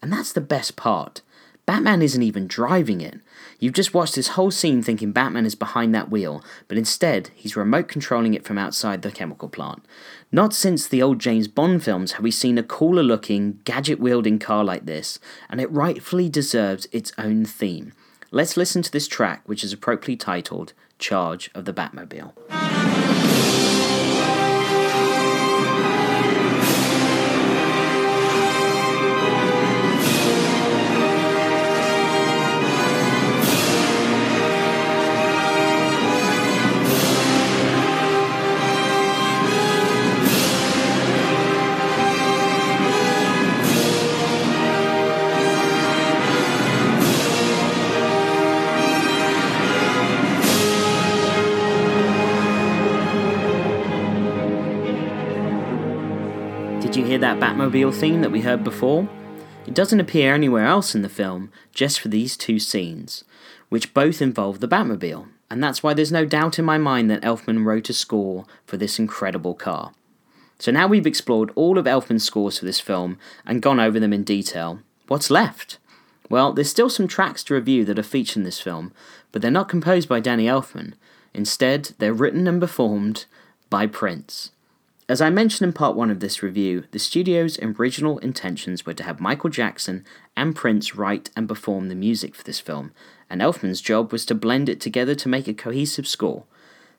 And 0.00 0.12
that's 0.12 0.32
the 0.32 0.40
best 0.40 0.76
part. 0.76 1.22
Batman 1.66 2.00
isn't 2.00 2.22
even 2.22 2.46
driving 2.46 3.00
it. 3.00 3.20
You've 3.60 3.74
just 3.74 3.92
watched 3.92 4.14
this 4.14 4.28
whole 4.28 4.52
scene 4.52 4.82
thinking 4.82 5.10
Batman 5.10 5.44
is 5.44 5.56
behind 5.56 5.92
that 5.94 6.10
wheel, 6.10 6.44
but 6.68 6.78
instead, 6.78 7.30
he's 7.34 7.56
remote 7.56 7.88
controlling 7.88 8.34
it 8.34 8.44
from 8.44 8.56
outside 8.56 9.02
the 9.02 9.10
chemical 9.10 9.48
plant. 9.48 9.84
Not 10.30 10.54
since 10.54 10.86
the 10.86 11.02
old 11.02 11.18
James 11.18 11.48
Bond 11.48 11.82
films 11.82 12.12
have 12.12 12.22
we 12.22 12.30
seen 12.30 12.56
a 12.56 12.62
cooler 12.62 13.02
looking, 13.02 13.58
gadget 13.64 13.98
wielding 13.98 14.38
car 14.38 14.62
like 14.62 14.86
this, 14.86 15.18
and 15.50 15.60
it 15.60 15.70
rightfully 15.72 16.28
deserves 16.28 16.86
its 16.92 17.12
own 17.18 17.44
theme. 17.44 17.92
Let's 18.30 18.56
listen 18.56 18.82
to 18.82 18.92
this 18.92 19.08
track, 19.08 19.42
which 19.46 19.64
is 19.64 19.72
appropriately 19.72 20.16
titled 20.16 20.72
Charge 20.98 21.50
of 21.54 21.64
the 21.64 21.72
Batmobile. 21.72 22.97
Hear 57.18 57.34
that 57.34 57.40
Batmobile 57.40 57.92
theme 57.92 58.20
that 58.20 58.30
we 58.30 58.42
heard 58.42 58.62
before? 58.62 59.08
It 59.66 59.74
doesn't 59.74 59.98
appear 59.98 60.34
anywhere 60.34 60.66
else 60.66 60.94
in 60.94 61.02
the 61.02 61.08
film, 61.08 61.50
just 61.72 61.98
for 61.98 62.06
these 62.06 62.36
two 62.36 62.60
scenes, 62.60 63.24
which 63.70 63.92
both 63.92 64.22
involve 64.22 64.60
the 64.60 64.68
Batmobile, 64.68 65.26
and 65.50 65.60
that's 65.60 65.82
why 65.82 65.94
there's 65.94 66.12
no 66.12 66.24
doubt 66.24 66.60
in 66.60 66.64
my 66.64 66.78
mind 66.78 67.10
that 67.10 67.22
Elfman 67.22 67.64
wrote 67.64 67.90
a 67.90 67.92
score 67.92 68.46
for 68.66 68.76
this 68.76 69.00
incredible 69.00 69.54
car. 69.54 69.94
So 70.60 70.70
now 70.70 70.86
we've 70.86 71.08
explored 71.08 71.50
all 71.56 71.76
of 71.76 71.86
Elfman's 71.86 72.22
scores 72.22 72.60
for 72.60 72.66
this 72.66 72.78
film 72.78 73.18
and 73.44 73.62
gone 73.62 73.80
over 73.80 73.98
them 73.98 74.12
in 74.12 74.22
detail. 74.22 74.80
What's 75.08 75.28
left? 75.28 75.78
Well, 76.30 76.52
there's 76.52 76.70
still 76.70 76.90
some 76.90 77.08
tracks 77.08 77.42
to 77.44 77.54
review 77.54 77.84
that 77.86 77.98
are 77.98 78.04
featured 78.04 78.36
in 78.36 78.42
this 78.44 78.60
film, 78.60 78.92
but 79.32 79.42
they're 79.42 79.50
not 79.50 79.68
composed 79.68 80.08
by 80.08 80.20
Danny 80.20 80.44
Elfman. 80.44 80.92
Instead, 81.34 81.94
they're 81.98 82.12
written 82.12 82.46
and 82.46 82.60
performed 82.60 83.24
by 83.70 83.88
Prince. 83.88 84.52
As 85.10 85.22
I 85.22 85.30
mentioned 85.30 85.66
in 85.66 85.72
part 85.72 85.96
one 85.96 86.10
of 86.10 86.20
this 86.20 86.42
review, 86.42 86.84
the 86.90 86.98
studio's 86.98 87.58
original 87.60 88.18
intentions 88.18 88.84
were 88.84 88.92
to 88.92 89.04
have 89.04 89.20
Michael 89.20 89.48
Jackson 89.48 90.04
and 90.36 90.54
Prince 90.54 90.96
write 90.96 91.30
and 91.34 91.48
perform 91.48 91.88
the 91.88 91.94
music 91.94 92.34
for 92.34 92.44
this 92.44 92.60
film, 92.60 92.92
and 93.30 93.40
Elfman's 93.40 93.80
job 93.80 94.12
was 94.12 94.26
to 94.26 94.34
blend 94.34 94.68
it 94.68 94.82
together 94.82 95.14
to 95.14 95.28
make 95.30 95.48
a 95.48 95.54
cohesive 95.54 96.06
score. 96.06 96.44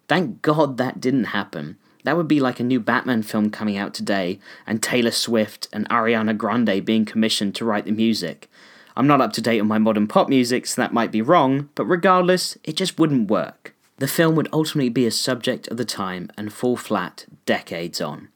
Thank 0.08 0.42
God 0.42 0.78
that 0.78 1.00
didn't 1.00 1.26
happen. 1.26 1.78
That 2.04 2.18
would 2.18 2.28
be 2.28 2.40
like 2.40 2.60
a 2.60 2.64
new 2.64 2.80
Batman 2.80 3.22
film 3.22 3.52
coming 3.52 3.78
out 3.78 3.94
today, 3.94 4.40
and 4.66 4.82
Taylor 4.82 5.12
Swift 5.12 5.68
and 5.72 5.88
Ariana 5.90 6.36
Grande 6.36 6.84
being 6.84 7.06
commissioned 7.06 7.54
to 7.56 7.66
write 7.66 7.86
the 7.86 7.92
music. 7.92 8.50
I'm 8.98 9.06
not 9.06 9.22
up 9.22 9.34
to 9.34 9.42
date 9.42 9.60
on 9.60 9.68
my 9.68 9.78
modern 9.78 10.08
pop 10.08 10.30
music, 10.30 10.66
so 10.66 10.82
that 10.82 10.94
might 10.94 11.12
be 11.12 11.22
wrong, 11.22 11.70
but 11.76 11.86
regardless, 11.86 12.58
it 12.64 12.76
just 12.76 12.98
wouldn't 12.98 13.30
work. 13.30 13.76
The 14.00 14.08
film 14.08 14.36
would 14.36 14.48
ultimately 14.54 14.90
be 14.90 15.06
a 15.06 15.12
subject 15.12 15.68
of 15.68 15.76
the 15.76 15.84
time 15.84 16.32
and 16.38 16.54
fall 16.54 16.78
flat 16.78 17.26
decades 17.46 18.00
on. 18.00 18.30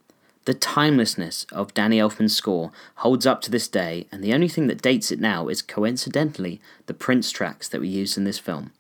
The 0.43 0.53
timelessness 0.53 1.45
of 1.53 1.73
Danny 1.73 1.99
Elfman's 1.99 2.35
score 2.35 2.73
holds 2.95 3.25
up 3.25 3.41
to 3.43 3.51
this 3.51 3.69
day, 3.69 4.05
and 4.11 4.21
the 4.21 4.33
only 4.33 4.49
thing 4.49 4.67
that 4.67 4.81
dates 4.81 5.09
it 5.09 5.21
now 5.21 5.47
is 5.47 5.61
coincidentally 5.61 6.59
the 6.85 6.93
Prince 6.93 7.31
tracks 7.31 7.69
that 7.69 7.79
were 7.79 7.85
used 7.85 8.17
in 8.17 8.25
this 8.25 8.39
film. 8.39 8.71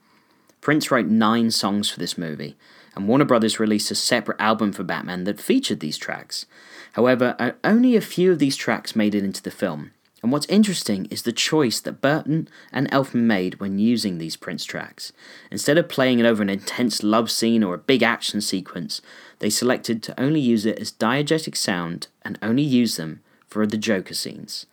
Prince 0.59 0.91
wrote 0.91 1.05
nine 1.05 1.51
songs 1.51 1.89
for 1.89 2.01
this 2.01 2.17
movie, 2.17 2.57
and 2.95 3.07
Warner 3.07 3.23
Brothers 3.23 3.61
released 3.61 3.89
a 3.89 3.95
separate 3.95 4.41
album 4.41 4.73
for 4.73 4.83
Batman 4.83 5.23
that 5.23 5.39
featured 5.39 5.79
these 5.79 5.97
tracks. 5.97 6.45
However, 6.93 7.55
only 7.63 7.95
a 7.95 8.01
few 8.01 8.33
of 8.33 8.39
these 8.39 8.57
tracks 8.57 8.93
made 8.93 9.15
it 9.15 9.23
into 9.23 9.41
the 9.41 9.51
film, 9.51 9.91
and 10.23 10.31
what's 10.31 10.45
interesting 10.47 11.05
is 11.11 11.23
the 11.23 11.33
choice 11.33 11.81
that 11.81 11.99
Burton 11.99 12.47
and 12.71 12.89
Elfman 12.91 13.23
made 13.23 13.59
when 13.59 13.77
using 13.77 14.17
these 14.17 14.37
Prince 14.37 14.63
tracks. 14.63 15.11
Instead 15.51 15.77
of 15.77 15.89
playing 15.89 16.19
it 16.19 16.25
over 16.25 16.41
an 16.41 16.49
intense 16.49 17.03
love 17.03 17.29
scene 17.29 17.61
or 17.61 17.73
a 17.73 17.79
big 17.79 18.01
action 18.01 18.39
sequence, 18.39 19.01
they 19.39 19.49
selected 19.49 20.01
to 20.01 20.19
only 20.19 20.39
use 20.39 20.65
it 20.65 20.79
as 20.79 20.93
diegetic 20.93 21.57
sound 21.57 22.07
and 22.21 22.39
only 22.41 22.63
use 22.63 22.95
them 22.95 23.21
for 23.47 23.67
the 23.67 23.77
Joker 23.77 24.13
scenes. 24.13 24.65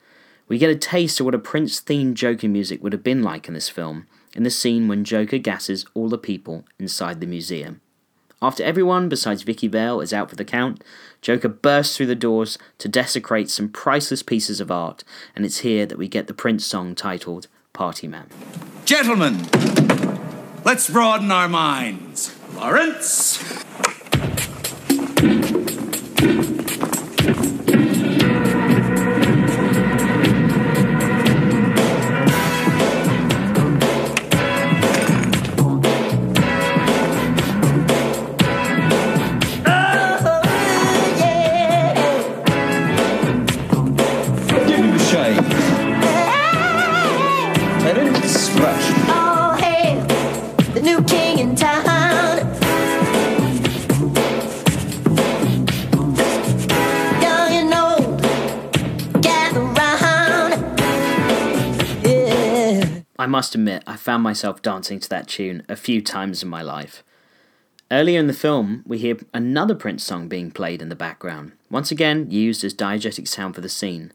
We 0.46 0.56
get 0.56 0.70
a 0.70 0.76
taste 0.76 1.18
of 1.18 1.26
what 1.26 1.34
a 1.34 1.38
Prince 1.38 1.80
themed 1.80 2.14
Joker 2.14 2.48
music 2.48 2.80
would 2.80 2.92
have 2.92 3.02
been 3.02 3.24
like 3.24 3.48
in 3.48 3.54
this 3.54 3.68
film, 3.68 4.06
in 4.36 4.44
the 4.44 4.50
scene 4.50 4.86
when 4.86 5.02
Joker 5.04 5.38
gasses 5.38 5.84
all 5.94 6.08
the 6.08 6.16
people 6.16 6.64
inside 6.78 7.20
the 7.20 7.26
museum. 7.26 7.80
After 8.42 8.62
everyone 8.62 9.10
besides 9.10 9.42
Vicki 9.42 9.68
Vale 9.68 10.00
is 10.00 10.14
out 10.14 10.30
for 10.30 10.36
the 10.36 10.46
count, 10.46 10.82
Joker 11.20 11.48
bursts 11.48 11.94
through 11.94 12.06
the 12.06 12.14
doors 12.14 12.56
to 12.78 12.88
desecrate 12.88 13.50
some 13.50 13.68
priceless 13.68 14.22
pieces 14.22 14.60
of 14.60 14.70
art, 14.70 15.04
and 15.36 15.44
it's 15.44 15.58
here 15.58 15.84
that 15.84 15.98
we 15.98 16.08
get 16.08 16.26
the 16.26 16.32
Prince 16.32 16.64
song 16.64 16.94
titled 16.94 17.48
Party 17.74 18.08
Man. 18.08 18.28
Gentlemen, 18.86 19.46
let's 20.64 20.88
broaden 20.88 21.30
our 21.30 21.48
minds. 21.48 22.34
Lawrence? 22.54 23.36
Must 63.30 63.54
admit, 63.54 63.82
I 63.86 63.96
found 63.96 64.22
myself 64.22 64.60
dancing 64.60 65.00
to 65.00 65.08
that 65.08 65.28
tune 65.28 65.62
a 65.68 65.76
few 65.76 66.02
times 66.02 66.42
in 66.42 66.48
my 66.48 66.60
life. 66.60 67.02
Earlier 67.90 68.20
in 68.20 68.26
the 68.26 68.32
film, 68.32 68.82
we 68.86 68.98
hear 68.98 69.16
another 69.32 69.74
Prince 69.74 70.04
song 70.04 70.28
being 70.28 70.50
played 70.50 70.82
in 70.82 70.90
the 70.90 70.96
background, 70.96 71.52
once 71.70 71.90
again 71.90 72.30
used 72.30 72.62
as 72.62 72.74
diegetic 72.74 73.26
sound 73.26 73.54
for 73.54 73.60
the 73.60 73.68
scene. 73.68 74.12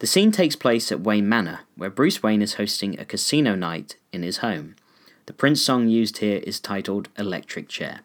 The 0.00 0.06
scene 0.06 0.30
takes 0.30 0.54
place 0.54 0.92
at 0.92 1.00
Wayne 1.00 1.28
Manor, 1.28 1.60
where 1.76 1.90
Bruce 1.90 2.22
Wayne 2.22 2.42
is 2.42 2.54
hosting 2.54 2.98
a 2.98 3.04
casino 3.04 3.54
night 3.54 3.96
in 4.12 4.22
his 4.22 4.38
home. 4.38 4.76
The 5.26 5.32
Prince 5.32 5.62
song 5.62 5.88
used 5.88 6.18
here 6.18 6.38
is 6.38 6.60
titled 6.60 7.08
Electric 7.16 7.68
Chair. 7.68 8.00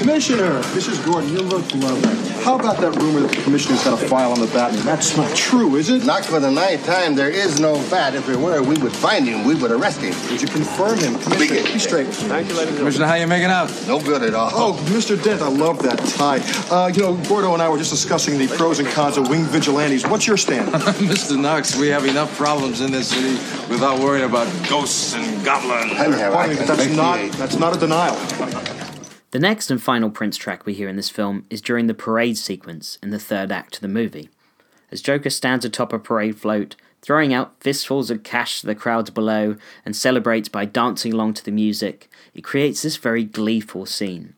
Commissioner, 0.00 0.60
Mrs. 0.72 1.04
Gordon, 1.04 1.28
you 1.30 1.40
look 1.40 1.62
lovely. 1.74 2.16
How 2.42 2.58
about 2.58 2.78
that 2.78 2.96
rumor 3.02 3.20
that 3.20 3.32
the 3.36 3.42
commissioner's 3.42 3.84
got 3.84 4.02
a 4.02 4.08
file 4.08 4.32
on 4.32 4.40
the 4.40 4.46
Batman? 4.46 4.82
That's 4.86 5.14
not 5.14 5.36
true, 5.36 5.76
is 5.76 5.90
it? 5.90 6.06
Not 6.06 6.24
for 6.24 6.40
the 6.40 6.50
ninth 6.50 6.86
time. 6.86 7.14
There 7.14 7.28
is 7.28 7.60
no 7.60 7.74
bat. 7.90 8.14
If 8.14 8.26
there 8.26 8.38
were, 8.38 8.62
we 8.62 8.78
would 8.78 8.94
find 8.94 9.26
him. 9.26 9.44
We 9.44 9.54
would 9.56 9.70
arrest 9.70 10.00
him. 10.00 10.14
Would 10.30 10.40
you 10.40 10.48
confirm 10.48 10.98
him, 11.00 11.18
Commissioner? 11.18 11.62
Be 11.64 11.78
straight. 11.78 12.06
Thank 12.06 12.48
you, 12.48 12.54
ladies 12.54 12.70
and 12.70 12.78
Commissioner, 12.78 13.06
how 13.08 13.14
you 13.16 13.26
making 13.26 13.50
out? 13.50 13.68
No 13.86 14.00
good 14.00 14.22
at 14.22 14.32
all. 14.32 14.50
Oh, 14.54 14.72
Mr. 14.86 15.22
Dent, 15.22 15.42
I 15.42 15.48
love 15.48 15.82
that 15.82 15.98
tie. 16.16 16.40
Uh, 16.74 16.88
you 16.88 17.02
know, 17.02 17.16
Gordo 17.28 17.52
and 17.52 17.60
I 17.60 17.68
were 17.68 17.76
just 17.76 17.90
discussing 17.90 18.38
the 18.38 18.48
pros 18.48 18.78
and 18.78 18.88
cons 18.88 19.18
of 19.18 19.28
winged 19.28 19.48
vigilantes. 19.48 20.06
What's 20.06 20.26
your 20.26 20.38
stand? 20.38 20.72
Mr. 20.72 21.38
Knox, 21.38 21.76
we 21.76 21.88
have 21.88 22.06
enough 22.06 22.34
problems 22.38 22.80
in 22.80 22.90
this 22.90 23.08
city 23.08 23.34
without 23.68 24.00
worrying 24.00 24.24
about 24.24 24.46
ghosts 24.66 25.14
and 25.14 25.44
goblins. 25.44 25.92
Pardon 25.92 26.48
me, 26.48 26.56
but 26.56 26.66
that's 26.66 26.96
not, 26.96 27.32
that's 27.32 27.56
not 27.56 27.76
a 27.76 27.78
denial. 27.78 28.16
The 29.32 29.38
next 29.38 29.70
and 29.70 29.80
final 29.80 30.10
Prince 30.10 30.36
track 30.36 30.66
we 30.66 30.74
hear 30.74 30.88
in 30.88 30.96
this 30.96 31.10
film 31.10 31.44
is 31.50 31.60
during 31.60 31.86
the 31.86 31.94
parade 31.94 32.36
sequence 32.36 32.98
in 33.00 33.10
the 33.10 33.18
third 33.18 33.52
act 33.52 33.76
of 33.76 33.80
the 33.80 33.86
movie. 33.86 34.28
As 34.90 35.00
Joker 35.00 35.30
stands 35.30 35.64
atop 35.64 35.92
a 35.92 36.00
parade 36.00 36.36
float, 36.36 36.74
throwing 37.00 37.32
out 37.32 37.54
fistfuls 37.60 38.10
of 38.10 38.24
cash 38.24 38.60
to 38.60 38.66
the 38.66 38.74
crowds 38.74 39.10
below, 39.10 39.54
and 39.84 39.94
celebrates 39.94 40.48
by 40.48 40.64
dancing 40.64 41.12
along 41.12 41.34
to 41.34 41.44
the 41.44 41.52
music, 41.52 42.10
it 42.34 42.42
creates 42.42 42.82
this 42.82 42.96
very 42.96 43.22
gleeful 43.22 43.86
scene. 43.86 44.34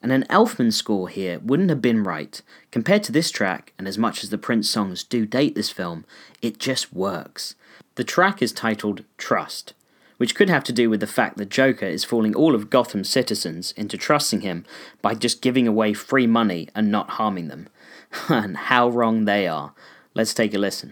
And 0.00 0.12
an 0.12 0.24
Elfman 0.30 0.72
score 0.72 1.08
here 1.08 1.40
wouldn't 1.40 1.68
have 1.68 1.82
been 1.82 2.04
right. 2.04 2.40
Compared 2.70 3.02
to 3.02 3.12
this 3.12 3.32
track, 3.32 3.72
and 3.78 3.88
as 3.88 3.98
much 3.98 4.22
as 4.22 4.30
the 4.30 4.38
Prince 4.38 4.70
songs 4.70 5.02
do 5.02 5.26
date 5.26 5.56
this 5.56 5.70
film, 5.70 6.04
it 6.40 6.58
just 6.58 6.92
works. 6.92 7.56
The 7.96 8.04
track 8.04 8.40
is 8.40 8.52
titled 8.52 9.04
Trust, 9.18 9.74
which 10.20 10.34
could 10.34 10.50
have 10.50 10.62
to 10.64 10.72
do 10.72 10.90
with 10.90 11.00
the 11.00 11.06
fact 11.06 11.38
that 11.38 11.48
Joker 11.48 11.86
is 11.86 12.04
fooling 12.04 12.34
all 12.34 12.54
of 12.54 12.68
Gotham's 12.68 13.08
citizens 13.08 13.72
into 13.72 13.96
trusting 13.96 14.42
him 14.42 14.66
by 15.00 15.14
just 15.14 15.40
giving 15.40 15.66
away 15.66 15.94
free 15.94 16.26
money 16.26 16.68
and 16.74 16.92
not 16.92 17.12
harming 17.12 17.48
them. 17.48 17.70
and 18.28 18.54
how 18.54 18.88
wrong 18.88 19.24
they 19.24 19.48
are. 19.48 19.72
Let's 20.14 20.34
take 20.34 20.52
a 20.54 20.58
listen. 20.58 20.90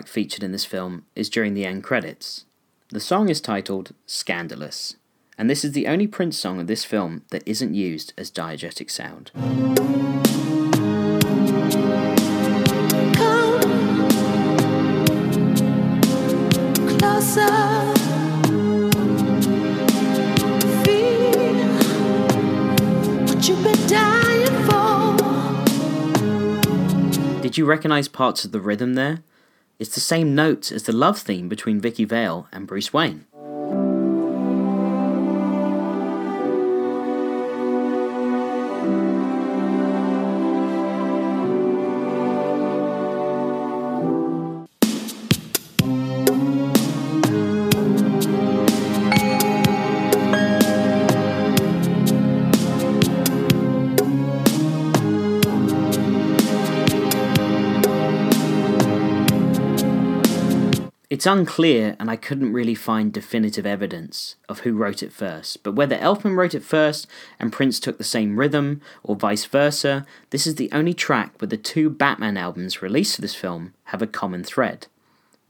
Track 0.00 0.08
featured 0.08 0.42
in 0.42 0.50
this 0.52 0.64
film 0.64 1.04
is 1.14 1.28
during 1.28 1.52
the 1.52 1.66
end 1.66 1.84
credits. 1.84 2.46
The 2.88 3.00
song 3.00 3.28
is 3.28 3.38
titled 3.38 3.92
Scandalous, 4.06 4.96
and 5.36 5.50
this 5.50 5.62
is 5.62 5.72
the 5.72 5.86
only 5.86 6.06
Prince 6.06 6.38
song 6.38 6.58
of 6.58 6.66
this 6.66 6.86
film 6.86 7.24
that 7.30 7.42
isn't 7.44 7.74
used 7.74 8.14
as 8.16 8.30
diegetic 8.30 8.90
sound. 8.90 9.30
Closer. 16.98 17.46
Feel 20.82 21.68
what 23.26 23.46
you've 23.46 23.62
been 23.62 23.86
dying 23.86 24.56
for. 24.64 25.16
Did 27.42 27.58
you 27.58 27.66
recognize 27.66 28.08
parts 28.08 28.46
of 28.46 28.52
the 28.52 28.60
rhythm 28.60 28.94
there? 28.94 29.22
It's 29.80 29.94
the 29.94 30.00
same 30.00 30.34
notes 30.34 30.70
as 30.70 30.82
the 30.82 30.92
love 30.92 31.18
theme 31.18 31.48
between 31.48 31.80
Vicki 31.80 32.04
Vale 32.04 32.46
and 32.52 32.66
Bruce 32.66 32.92
Wayne. 32.92 33.24
It's 61.20 61.26
unclear, 61.26 61.96
and 62.00 62.10
I 62.10 62.16
couldn't 62.16 62.54
really 62.54 62.74
find 62.74 63.12
definitive 63.12 63.66
evidence 63.66 64.36
of 64.48 64.60
who 64.60 64.72
wrote 64.72 65.02
it 65.02 65.12
first, 65.12 65.62
but 65.62 65.74
whether 65.74 65.98
Elfman 65.98 66.34
wrote 66.34 66.54
it 66.54 66.62
first 66.62 67.06
and 67.38 67.52
Prince 67.52 67.78
took 67.78 67.98
the 67.98 68.04
same 68.04 68.38
rhythm, 68.38 68.80
or 69.02 69.16
vice 69.16 69.44
versa, 69.44 70.06
this 70.30 70.46
is 70.46 70.54
the 70.54 70.70
only 70.72 70.94
track 70.94 71.34
where 71.38 71.48
the 71.48 71.58
two 71.58 71.90
Batman 71.90 72.38
albums 72.38 72.80
released 72.80 73.16
for 73.16 73.20
this 73.20 73.34
film 73.34 73.74
have 73.84 74.00
a 74.00 74.06
common 74.06 74.42
thread. 74.42 74.86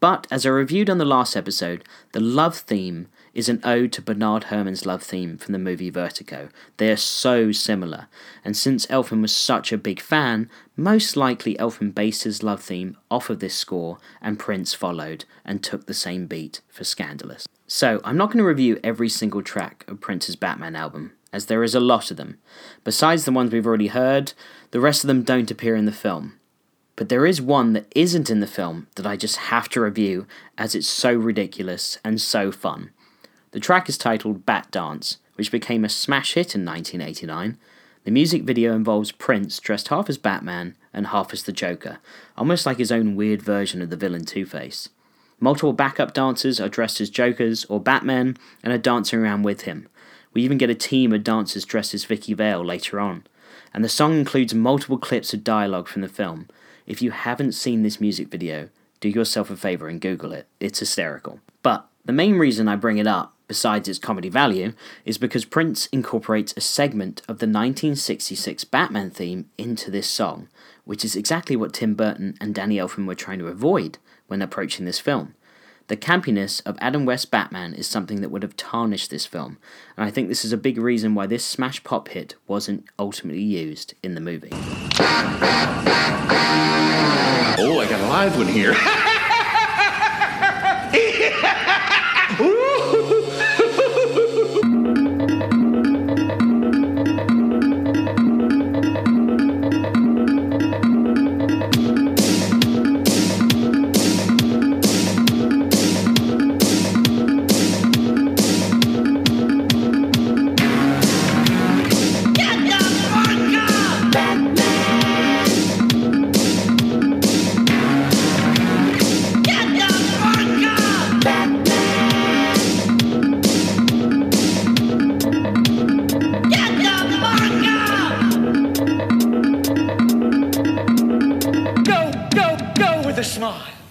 But, 0.01 0.27
as 0.29 0.45
I 0.45 0.49
reviewed 0.49 0.91
on 0.91 0.99
the 0.99 1.05
last 1.05 1.37
episode, 1.37 1.85
the 2.11 2.19
love 2.19 2.57
theme 2.57 3.07
is 3.33 3.49
an 3.49 3.61
ode 3.63 3.93
to 3.93 4.03
Bernard 4.03 4.47
Herrmann's 4.47 4.87
love 4.87 5.05
theme 5.05 5.39
from 5.39 5.53
the 5.53 5.59
movie 5.61 5.89
Vertigo. 5.89 6.49
They 6.79 6.91
are 6.91 6.97
so 6.97 7.53
similar, 7.53 8.09
and 8.45 8.57
since 8.57 8.87
Elfman 8.87 9.23
was 9.23 9.31
such 9.31 9.71
a 9.71 9.79
big 9.79 10.01
fan, 10.01 10.51
most 10.81 11.17
likely 11.17 11.55
Elfman 11.57 11.95
based 11.95 12.43
love 12.43 12.63
theme 12.63 12.97
off 13.11 13.31
of 13.31 13.39
this 13.39 13.55
score, 13.55 13.99
and 14.21 14.39
Prince 14.39 14.75
followed 14.75 15.25
and 15.45 15.63
took 15.63 15.87
the 15.87 15.95
same 15.95 16.27
beat 16.27 16.61
for 16.69 16.85
Scandalous. 16.85 17.47
So, 17.67 18.01
I'm 18.03 18.17
not 18.17 18.29
going 18.29 18.39
to 18.39 18.45
review 18.45 18.81
every 18.83 19.09
single 19.09 19.43
track 19.43 19.85
of 19.87 20.01
Prince's 20.01 20.37
Batman 20.37 20.75
album, 20.75 21.13
as 21.33 21.47
there 21.47 21.63
is 21.63 21.75
a 21.75 21.81
lot 21.81 22.11
of 22.11 22.17
them. 22.17 22.39
Besides 22.83 23.25
the 23.25 23.33
ones 23.33 23.53
we've 23.53 23.67
already 23.67 23.89
heard, 23.89 24.33
the 24.71 24.81
rest 24.81 25.05
of 25.05 25.09
them 25.09 25.23
don't 25.23 25.51
appear 25.51 25.77
in 25.77 25.85
the 25.85 25.93
film. 25.93 26.39
But 26.97 27.09
there 27.09 27.27
is 27.27 27.41
one 27.41 27.73
that 27.75 27.91
isn't 27.95 28.31
in 28.31 28.41
the 28.41 28.47
film 28.47 28.89
that 28.97 29.07
I 29.07 29.17
just 29.17 29.37
have 29.37 29.69
to 29.71 29.81
review 29.81 30.27
as 30.59 30.75
it's 30.75 30.89
so 30.89 31.15
ridiculous 31.15 31.99
and 32.05 32.21
so 32.21 32.51
fun. 32.51 32.91
The 33.53 33.61
track 33.61 33.89
is 33.89 33.97
titled 33.97 34.47
Batdance, 34.47 35.19
which 35.35 35.51
became 35.51 35.85
a 35.85 35.89
smash 35.89 36.35
hit 36.35 36.55
in 36.55 36.65
1989. 36.65 37.59
The 38.05 38.11
music 38.11 38.45
video 38.45 38.75
involves 38.75 39.13
Prince 39.13 39.61
dressed 39.61 39.89
half 39.89 40.09
as 40.09 40.17
Batman 40.17 40.75
and 40.93 41.09
half 41.09 41.35
as 41.35 41.43
the 41.43 41.53
Joker, 41.53 41.99
almost 42.37 42.65
like 42.65 42.79
his 42.79 42.91
own 42.91 43.15
weird 43.15 43.43
version 43.43 43.83
of 43.83 43.91
the 43.91 43.97
villain 43.97 44.25
Two 44.25 44.47
Face. 44.47 44.89
Multiple 45.39 45.75
backup 45.75 46.15
dancers 46.15 46.61
are 46.61 46.69
dressed 46.69 47.01
as 47.01 47.11
Jokers 47.11 47.67
or 47.67 47.79
Batman 47.79 48.39
and 48.63 48.73
are 48.73 48.79
dancing 48.79 49.19
around 49.19 49.43
with 49.43 49.63
him. 49.63 49.87
We 50.33 50.43
even 50.43 50.59
get 50.59 50.71
a 50.71 50.75
team 50.75 51.13
of 51.13 51.25
dancers 51.25 51.67
dressed 51.67 51.93
as 51.93 52.05
Vicki 52.05 52.33
Vale 52.33 52.65
later 52.65 53.01
on. 53.01 53.25
And 53.75 53.85
the 53.85 53.89
song 53.89 54.19
includes 54.19 54.55
multiple 54.55 54.99
clips 54.99 55.35
of 55.35 55.45
dialogue 55.45 55.89
from 55.89 56.03
the 56.03 56.09
film. 56.09 56.49
If 56.87 57.03
you 57.03 57.11
haven't 57.11 57.53
seen 57.53 57.83
this 57.83 58.01
music 58.01 58.29
video, 58.29 58.71
do 59.01 59.09
yourself 59.09 59.51
a 59.51 59.57
favour 59.57 59.89
and 59.89 60.01
Google 60.01 60.33
it. 60.33 60.47
It's 60.59 60.79
hysterical. 60.79 61.41
But 61.63 61.87
the 62.05 62.13
main 62.13 62.39
reason 62.39 62.67
I 62.67 62.77
bring 62.77 62.99
it 62.99 63.07
up, 63.07 63.35
besides 63.51 63.89
its 63.89 63.99
comedy 63.99 64.29
value, 64.29 64.73
is 65.05 65.19
because 65.19 65.45
Prince 65.45 65.87
incorporates 65.87 66.55
a 66.57 66.61
segment 66.61 67.19
of 67.23 67.41
the 67.41 67.49
1966 67.49 68.63
Batman 68.63 69.11
theme 69.11 69.51
into 69.59 69.91
this 69.91 70.07
song, 70.07 70.47
which 70.85 71.05
is 71.05 71.17
exactly 71.17 71.57
what 71.57 71.73
Tim 71.73 71.95
Burton 71.95 72.37
and 72.41 72.55
Danny 72.55 72.77
Elfman 72.77 73.09
were 73.09 73.17
trying 73.17 73.41
to 73.41 73.49
avoid 73.49 73.99
when 74.29 74.41
approaching 74.41 74.87
this 74.87 75.01
film. 75.01 75.35
The 75.89 75.97
campiness 75.97 76.65
of 76.65 76.79
Adam 76.81 77.05
West's 77.05 77.27
Batman 77.27 77.75
is 77.75 77.89
something 77.89 78.21
that 78.21 78.29
would 78.29 78.45
have 78.45 78.57
tarnished 78.57 79.11
this 79.11 79.27
film, 79.27 79.59
and 79.97 80.07
I 80.07 80.13
think 80.13 80.29
this 80.29 80.45
is 80.45 80.53
a 80.53 80.57
big 80.57 80.79
reason 80.79 81.17
why 81.17 81.27
this 81.27 81.45
smash 81.45 81.83
pop 81.83 82.07
hit 82.07 82.37
wasn't 82.47 82.85
ultimately 83.01 83.43
used 83.43 83.95
in 84.01 84.15
the 84.15 84.21
movie. 84.21 84.51
Oh, 87.59 87.81
I 87.81 87.87
got 87.91 88.01
a 88.01 88.07
live 88.07 88.39
one 88.39 88.47
here. 88.47 88.77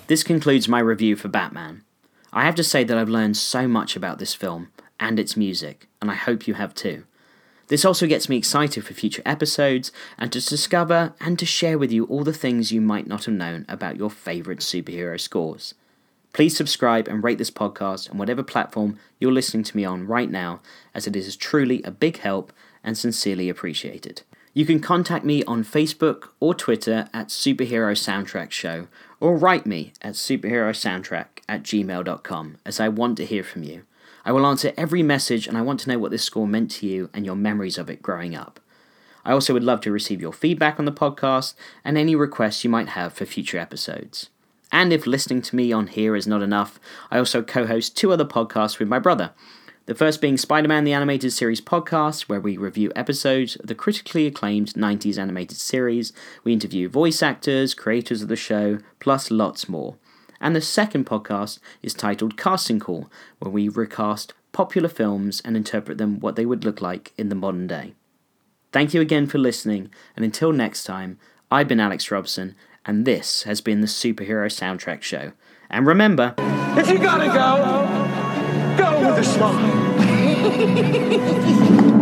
This 0.10 0.24
concludes 0.24 0.68
my 0.68 0.80
review 0.80 1.16
for 1.16 1.28
Batman. 1.28 1.84
I 2.34 2.43
have 2.43 2.55
to 2.55 2.64
say 2.64 2.84
that 2.84 2.97
I've 2.97 3.10
learned 3.10 3.38
so 3.38 3.68
much 3.68 3.95
about 3.95 4.18
this 4.18 4.34
film 4.34 4.70
and 4.99 5.20
its 5.20 5.38
music, 5.38 5.88
and 6.01 6.10
I 6.10 6.16
hope 6.16 6.47
you 6.47 6.55
have 6.55 6.74
too. 6.74 7.03
This 7.68 7.86
also 7.86 8.07
gets 8.07 8.28
me 8.28 8.36
excited 8.36 8.84
for 8.84 8.95
future 8.95 9.22
episodes 9.24 9.91
and 10.18 10.32
to 10.32 10.43
discover 10.43 11.14
and 11.22 11.38
to 11.38 11.45
share 11.45 11.78
with 11.78 11.91
you 11.91 12.05
all 12.05 12.24
the 12.24 12.34
things 12.34 12.72
you 12.72 12.82
might 12.82 13.05
not 13.05 13.26
have 13.26 13.36
known 13.36 13.66
about 13.70 13.97
your 13.97 14.10
favourite 14.10 14.62
superhero 14.62 15.22
scores. 15.22 15.76
Please 16.34 16.57
subscribe 16.57 17.07
and 17.07 17.24
rate 17.24 17.38
this 17.38 17.51
podcast 17.51 18.10
on 18.10 18.18
whatever 18.18 18.41
platform 18.41 18.97
you're 19.20 19.32
listening 19.32 19.62
to 19.62 19.78
me 19.78 19.86
on 19.86 20.07
right 20.07 20.32
now, 20.32 20.60
as 20.95 21.05
it 21.05 21.16
is 21.16 21.36
truly 21.36 21.84
a 21.84 21.91
big 21.91 22.18
help 22.18 22.51
and 22.84 22.97
sincerely 22.97 23.47
appreciated. 23.47 24.24
You 24.55 24.66
can 24.66 24.80
contact 24.80 25.24
me 25.24 25.43
on 25.43 25.64
Facebook 25.64 26.30
or 26.39 26.55
Twitter 26.55 27.07
at 27.14 27.28
Superhero 27.28 27.93
Soundtrack 27.93 28.49
Show 28.49 28.88
or 29.20 29.38
write 29.38 29.66
me 29.66 29.94
at 30.02 30.14
superherosoundtrack 30.14 31.26
at 31.48 31.64
gmail.com 31.64 32.58
as 32.66 32.80
I 32.80 32.88
want 32.90 33.18
to 33.18 33.26
hear 33.26 33.44
from 33.44 33.64
you. 33.64 33.84
I 34.26 34.32
will 34.32 34.46
answer 34.46 34.74
every 34.78 35.04
message 35.04 35.48
and 35.48 35.58
I 35.58 35.62
want 35.62 35.80
to 35.82 35.90
know 35.90 36.00
what 36.00 36.12
this 36.12 36.24
score 36.24 36.48
meant 36.48 36.72
to 36.72 36.88
you 36.88 37.10
and 37.14 37.26
your 37.26 37.36
memories 37.36 37.78
of 37.78 37.90
it 37.90 38.02
growing 38.02 38.36
up. 38.36 38.60
I 39.26 39.32
also 39.32 39.54
would 39.54 39.64
love 39.64 39.82
to 39.82 39.92
receive 39.92 40.22
your 40.22 40.34
feedback 40.34 40.80
on 40.80 40.86
the 40.86 40.92
podcast 40.92 41.54
and 41.84 41.98
any 41.98 42.16
requests 42.16 42.64
you 42.64 42.70
might 42.70 42.90
have 42.90 43.14
for 43.14 43.26
future 43.26 43.58
episodes. 43.58 44.30
And 44.72 44.94
if 44.94 45.08
listening 45.08 45.42
to 45.44 45.56
me 45.56 45.72
on 45.72 45.88
here 45.88 46.16
is 46.16 46.28
not 46.28 46.42
enough, 46.42 46.80
I 47.10 47.18
also 47.18 47.42
co 47.42 47.66
host 47.66 47.98
two 47.98 48.12
other 48.12 48.26
podcasts 48.26 48.80
with 48.80 48.88
my 48.88 49.00
brother. 49.00 49.32
The 49.90 49.96
first 49.96 50.22
being 50.22 50.38
Spider 50.38 50.68
Man 50.68 50.84
the 50.84 50.94
Animated 50.94 51.34
Series 51.34 51.62
podcast, 51.62 52.30
where 52.30 52.40
we 52.40 52.58
review 52.58 52.92
episodes 52.96 53.56
of 53.56 53.66
the 53.66 53.74
critically 53.74 54.28
acclaimed 54.28 54.76
90s 54.76 55.18
animated 55.18 55.58
series. 55.58 56.14
We 56.44 56.54
interview 56.54 56.88
voice 56.88 57.24
actors, 57.24 57.74
creators 57.74 58.22
of 58.22 58.28
the 58.28 58.36
show, 58.36 58.78
plus 59.00 59.32
lots 59.32 59.68
more. 59.68 59.96
And 60.40 60.56
the 60.56 60.62
second 60.62 61.08
podcast 61.08 61.58
is 61.82 61.96
titled 61.96 62.38
Casting 62.38 62.80
Call, 62.80 63.10
where 63.40 63.50
we 63.50 63.68
recast 63.68 64.36
popular 64.52 64.90
films 64.90 65.42
and 65.44 65.58
interpret 65.58 65.98
them 65.98 66.20
what 66.20 66.36
they 66.36 66.46
would 66.46 66.64
look 66.64 66.82
like 66.82 67.12
in 67.18 67.30
the 67.30 67.36
modern 67.36 67.66
day. 67.66 67.96
Thank 68.72 68.94
you 68.94 69.02
again 69.02 69.26
for 69.26 69.40
listening, 69.40 69.90
and 70.16 70.24
until 70.24 70.52
next 70.52 70.84
time, 70.84 71.18
I've 71.50 71.68
been 71.68 71.80
Alex 71.80 72.12
Robson, 72.12 72.54
and 72.86 73.06
this 73.06 73.42
has 73.42 73.60
been 73.60 73.82
the 73.82 73.88
Superhero 73.88 74.52
Soundtrack 74.52 75.02
Show. 75.02 75.32
And 75.68 75.88
remember, 75.88 76.36
if 76.78 76.88
you 76.92 77.00
gotta 77.00 77.26
go, 77.26 78.09
a 79.18 79.24
smile. 79.24 79.89